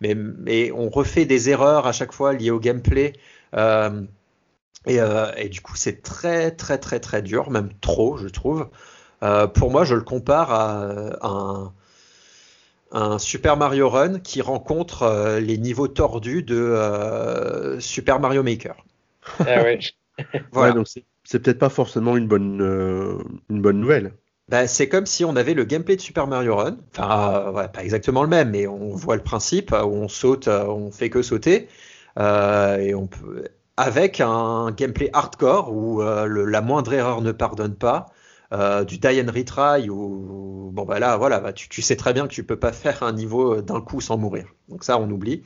[0.00, 3.12] mais, mais on refait des erreurs à chaque fois liées au gameplay.
[3.54, 4.02] Euh,
[4.86, 8.68] et, euh, et, du coup, c'est très très très très dur, même trop, je trouve.
[9.22, 11.72] Euh, pour moi, je le compare à,
[12.92, 18.76] un, Super Mario Run qui rencontre euh, les niveaux tordus de euh, Super Mario Maker.
[19.40, 19.80] Ah ouais.
[20.52, 20.72] voilà.
[20.72, 20.86] donc
[21.24, 22.60] c'est peut-être pas forcément une bonne,
[23.50, 24.14] une bonne nouvelle.
[24.48, 28.22] Ben, c'est comme si on avait le gameplay de Super Mario Run, enfin pas exactement
[28.22, 31.68] le même, mais on voit le principe où on saute, on fait que sauter,
[32.18, 33.44] et on peut,
[33.76, 38.06] avec un gameplay hardcore où la moindre erreur ne pardonne pas,
[38.52, 42.26] euh, du die and retry ou bon bah là voilà bah, tu, sais très bien
[42.26, 44.46] que tu peux pas faire un niveau d'un coup sans mourir.
[44.68, 45.42] Donc ça on oublie.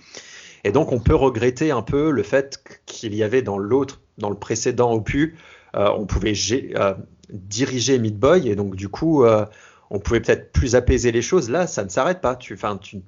[0.64, 4.30] Et donc on peut regretter un peu le fait qu'il y avait dans l'autre dans
[4.30, 5.34] le précédent opus
[5.74, 6.34] euh, on pouvait
[6.76, 6.94] euh,
[7.30, 9.24] diriger Meat Boy et donc du coup
[9.90, 11.50] on pouvait peut-être plus apaiser les choses.
[11.50, 12.36] Là ça ne s'arrête pas.
[12.36, 13.02] Tu enfin tu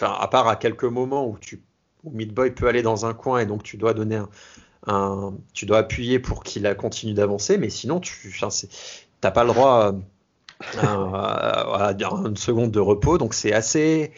[0.00, 1.62] à part à quelques moments où tu
[2.02, 5.66] où Meat Boy peut aller dans un coin et donc tu dois donner un, tu
[5.66, 8.32] dois appuyer pour qu'il continue d'avancer, mais sinon, tu,
[9.20, 11.94] t'as pas le droit euh, à,
[12.26, 14.12] une seconde de repos, donc c'est assez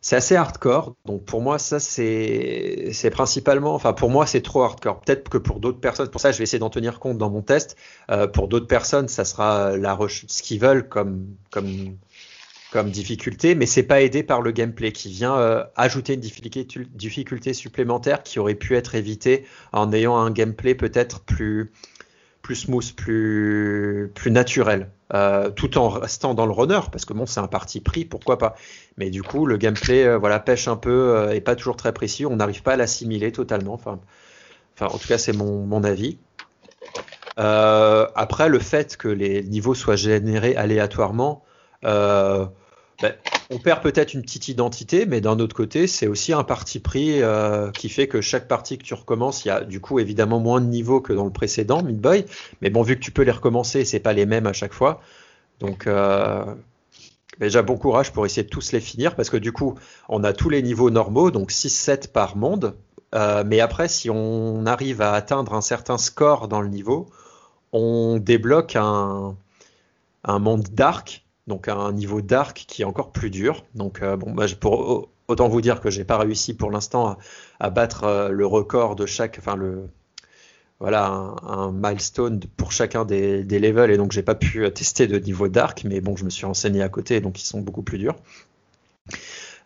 [0.00, 0.96] c'est assez hardcore.
[1.06, 5.00] Donc pour moi, ça c'est c'est principalement, enfin pour moi c'est trop hardcore.
[5.00, 7.42] Peut-être que pour d'autres personnes, pour ça je vais essayer d'en tenir compte dans mon
[7.42, 7.76] test.
[8.10, 11.96] Euh, pour d'autres personnes, ça sera la ce qu'ils veulent comme comme
[12.72, 16.66] comme difficulté, mais c'est pas aidé par le gameplay qui vient euh, ajouter une difficulté,
[16.94, 21.70] difficulté supplémentaire qui aurait pu être évitée en ayant un gameplay peut-être plus
[22.42, 27.24] plus smooth, plus, plus naturel, euh, tout en restant dans le runner, parce que bon,
[27.24, 28.56] c'est un parti pris, pourquoi pas.
[28.98, 31.92] Mais du coup, le gameplay, euh, voilà, pêche un peu euh, et pas toujours très
[31.92, 32.26] précis.
[32.26, 33.74] On n'arrive pas à l'assimiler totalement.
[33.74, 33.98] Enfin,
[34.80, 36.18] en tout cas, c'est mon, mon avis.
[37.36, 41.44] après, le fait que les niveaux soient générés aléatoirement,
[43.02, 43.14] ben,
[43.50, 47.20] on perd peut-être une petite identité, mais d'un autre côté, c'est aussi un parti pris
[47.20, 50.38] euh, qui fait que chaque partie que tu recommences, il y a du coup évidemment
[50.38, 52.24] moins de niveaux que dans le précédent, Midboy.
[52.60, 55.00] Mais bon, vu que tu peux les recommencer, c'est pas les mêmes à chaque fois.
[55.58, 56.44] Donc euh,
[57.40, 59.74] déjà bon courage pour essayer de tous les finir, parce que du coup,
[60.08, 62.76] on a tous les niveaux normaux, donc 6-7 par monde.
[63.16, 67.10] Euh, mais après, si on arrive à atteindre un certain score dans le niveau,
[67.72, 69.36] on débloque un,
[70.24, 73.64] un monde dark donc un niveau dark qui est encore plus dur.
[73.74, 74.46] Donc euh, bon, bah,
[75.28, 77.16] autant vous dire que j'ai pas réussi pour l'instant
[77.60, 79.88] à, battre euh, le record de chaque, enfin le
[80.80, 81.06] voilà
[81.42, 85.84] un, milestone pour chacun des, levels et donc j'ai pas pu tester de niveau dark,
[85.84, 88.16] mais bon je me suis renseigné à côté donc ils sont beaucoup plus durs.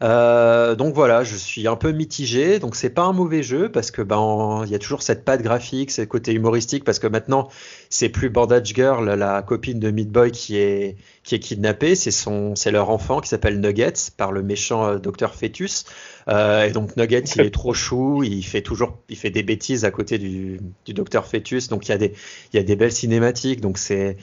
[0.02, 2.58] Euh, donc voilà, je suis un peu mitigé.
[2.58, 5.42] Donc c'est pas un mauvais jeu parce que ben il y a toujours cette patte
[5.42, 7.48] graphique, ce côté humoristique parce que maintenant
[7.88, 12.10] c'est plus Bandage Girl, la copine de Meat Boy qui est qui est kidnappée, c'est
[12.10, 15.84] son c'est leur enfant qui s'appelle Nuggets par le méchant euh, docteur Fetus.
[16.28, 19.84] Euh, et donc Nuggets il est trop chou, il fait toujours il fait des bêtises
[19.84, 21.68] à côté du, du docteur Fetus.
[21.68, 22.12] Donc il y a des
[22.52, 23.60] il y a des belles cinématiques.
[23.60, 24.16] Donc c'est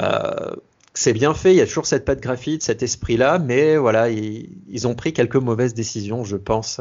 [0.00, 0.56] euh,
[0.94, 4.86] c'est bien fait, il y a toujours cette patte graphique, cet esprit-là, mais voilà, ils,
[4.86, 6.80] ont pris quelques mauvaises décisions, je pense.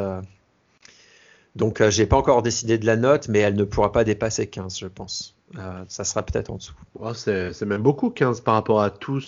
[1.55, 4.79] Donc, j'ai pas encore décidé de la note, mais elle ne pourra pas dépasser 15,
[4.79, 5.35] je pense.
[5.57, 6.73] Euh, ça sera peut-être en dessous.
[7.13, 9.21] c'est même beaucoup 15 par rapport à tout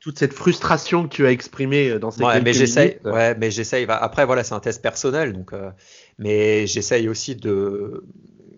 [0.00, 3.84] toute cette frustration que tu as exprimée dans ces ouais, mais j'essaye, ouais, mais j'essaye.
[3.88, 5.70] Après, voilà, c'est un test personnel, donc, euh,
[6.18, 8.04] mais j'essaye aussi de,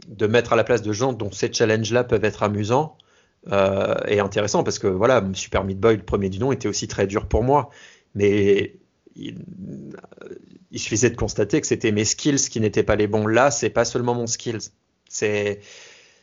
[0.09, 2.97] de mettre à la place de gens dont ces challenges-là peuvent être amusants
[3.51, 6.89] euh, et intéressants, parce que voilà, Super Meat Boy, le premier du nom, était aussi
[6.89, 7.71] très dur pour moi,
[8.15, 8.77] mais
[9.17, 9.45] il,
[10.71, 13.27] il suffisait de constater que c'était mes skills qui n'étaient pas les bons.
[13.27, 14.71] Là, c'est pas seulement mon skills,
[15.09, 15.61] c'est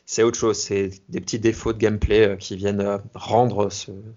[0.09, 0.57] c'est autre chose.
[0.57, 3.69] C'est des petits défauts de gameplay euh, qui viennent euh, rendre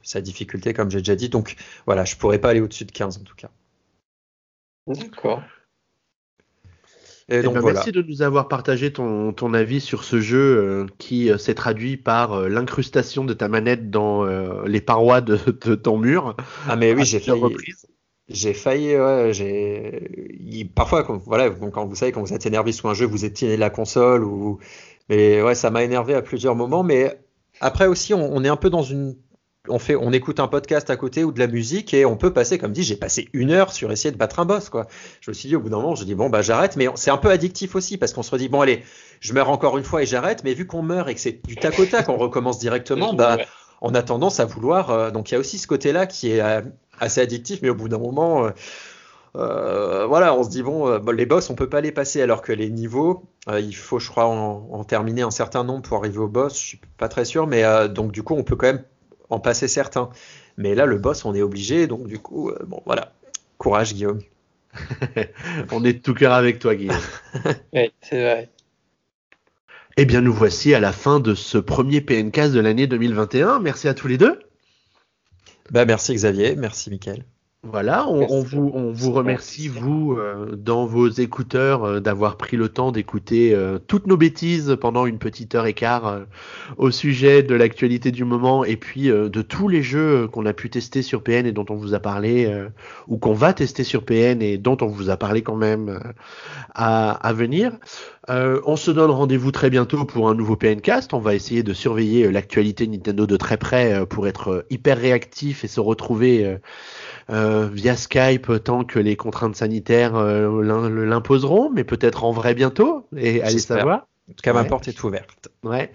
[0.03, 1.29] sa difficulté, comme j'ai déjà dit.
[1.29, 3.51] Donc voilà, je pourrais pas aller au-dessus de 15 en tout cas.
[4.87, 5.43] D'accord.
[7.29, 10.87] Et donc, eh ben, Merci de nous avoir partagé ton, avis sur ce jeu euh,
[10.99, 14.25] qui s'est traduit par l'incrustation de ta manette dans
[14.65, 15.37] les parois de,
[15.75, 16.37] ton mur.
[16.69, 17.43] Ah mais oui, j'ai failli.
[18.29, 20.65] J'ai failli, ouais, j'ai.
[20.75, 23.57] Parfois, quand, voilà, quand vous savez, quand vous êtes énervé sur un jeu, vous éteignez
[23.57, 24.59] la console ou
[25.09, 26.83] mais ouais, ça m'a énervé à plusieurs moments.
[26.83, 27.21] Mais
[27.61, 29.17] après aussi, on, est un peu dans une.
[29.69, 32.33] On, fait, on écoute un podcast à côté ou de la musique et on peut
[32.33, 34.69] passer, comme dit, j'ai passé une heure sur essayer de battre un boss.
[34.69, 34.89] Quoi.
[35.21, 36.77] Je me suis dit au bout d'un moment, je dis bon, bah j'arrête.
[36.77, 38.83] Mais c'est un peu addictif aussi parce qu'on se dit bon, allez,
[39.21, 40.43] je meurs encore une fois et j'arrête.
[40.43, 43.37] Mais vu qu'on meurt et que c'est du tac au tac, on recommence directement, bah,
[43.81, 44.91] on a tendance à vouloir.
[44.91, 46.63] Euh, donc il y a aussi ce côté-là qui est euh,
[46.99, 48.51] assez addictif, mais au bout d'un moment.
[49.35, 52.53] Euh, voilà, on se dit bon, les boss, on peut pas les passer, alors que
[52.53, 56.29] les niveaux, euh, il faut, je crois, en, terminer un certain nombre pour arriver au
[56.29, 56.55] boss.
[56.55, 58.83] Je suis pas très sûr, mais donc du coup, on peut quand même
[59.33, 60.11] en passer certains.
[60.57, 63.13] Mais là, le boss, on est obligé, donc du coup, bon, voilà.
[63.59, 64.21] Courage, Guillaume.
[65.73, 66.97] on est de tout cœur avec toi, Guillaume.
[67.73, 68.51] oui, c'est vrai.
[69.97, 73.61] Eh bien, nous voici à la fin de ce premier PNK de l'année 2021.
[73.61, 74.41] Merci à tous les deux.
[75.71, 77.25] Bah, merci Xavier, merci Mickaël.
[77.65, 82.69] Voilà, on, vous, on vous remercie, vous, euh, dans vos écouteurs, euh, d'avoir pris le
[82.69, 86.23] temps d'écouter euh, toutes nos bêtises pendant une petite heure et quart
[86.77, 90.71] au sujet de l'actualité du moment et puis de tous les jeux qu'on a pu
[90.71, 92.53] tester sur PN et dont on vous a parlé,
[93.07, 96.01] ou qu'on va tester sur PN et dont on vous a parlé quand même
[96.75, 97.71] à, à, venir.
[98.29, 101.15] On se donne rendez-vous très bientôt pour un nouveau PNcast.
[101.15, 105.69] On va essayer de surveiller l'actualité Nintendo de très près pour être hyper réactif et
[105.69, 106.59] se retrouver
[107.31, 110.63] euh, via Skype tant que les contraintes sanitaires euh,
[111.07, 113.07] l'imposeront, mais peut-être en vrai bientôt.
[113.17, 114.07] Et allez savoir.
[114.31, 115.49] En tout cas, ma porte est ouverte.
[115.65, 115.91] Ouais.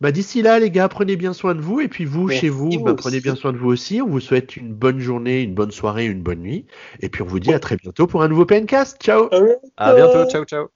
[0.00, 1.80] Bah, d'ici là, les gars, prenez bien soin de vous.
[1.80, 4.00] Et puis vous, chez vous, bah, prenez bien soin de vous aussi.
[4.00, 6.66] On vous souhaite une bonne journée, une bonne soirée, une bonne nuit.
[7.00, 9.02] Et puis on vous dit à très bientôt pour un nouveau PNcast.
[9.02, 9.28] Ciao.
[9.76, 10.28] À bientôt.
[10.30, 10.68] Ciao, ciao.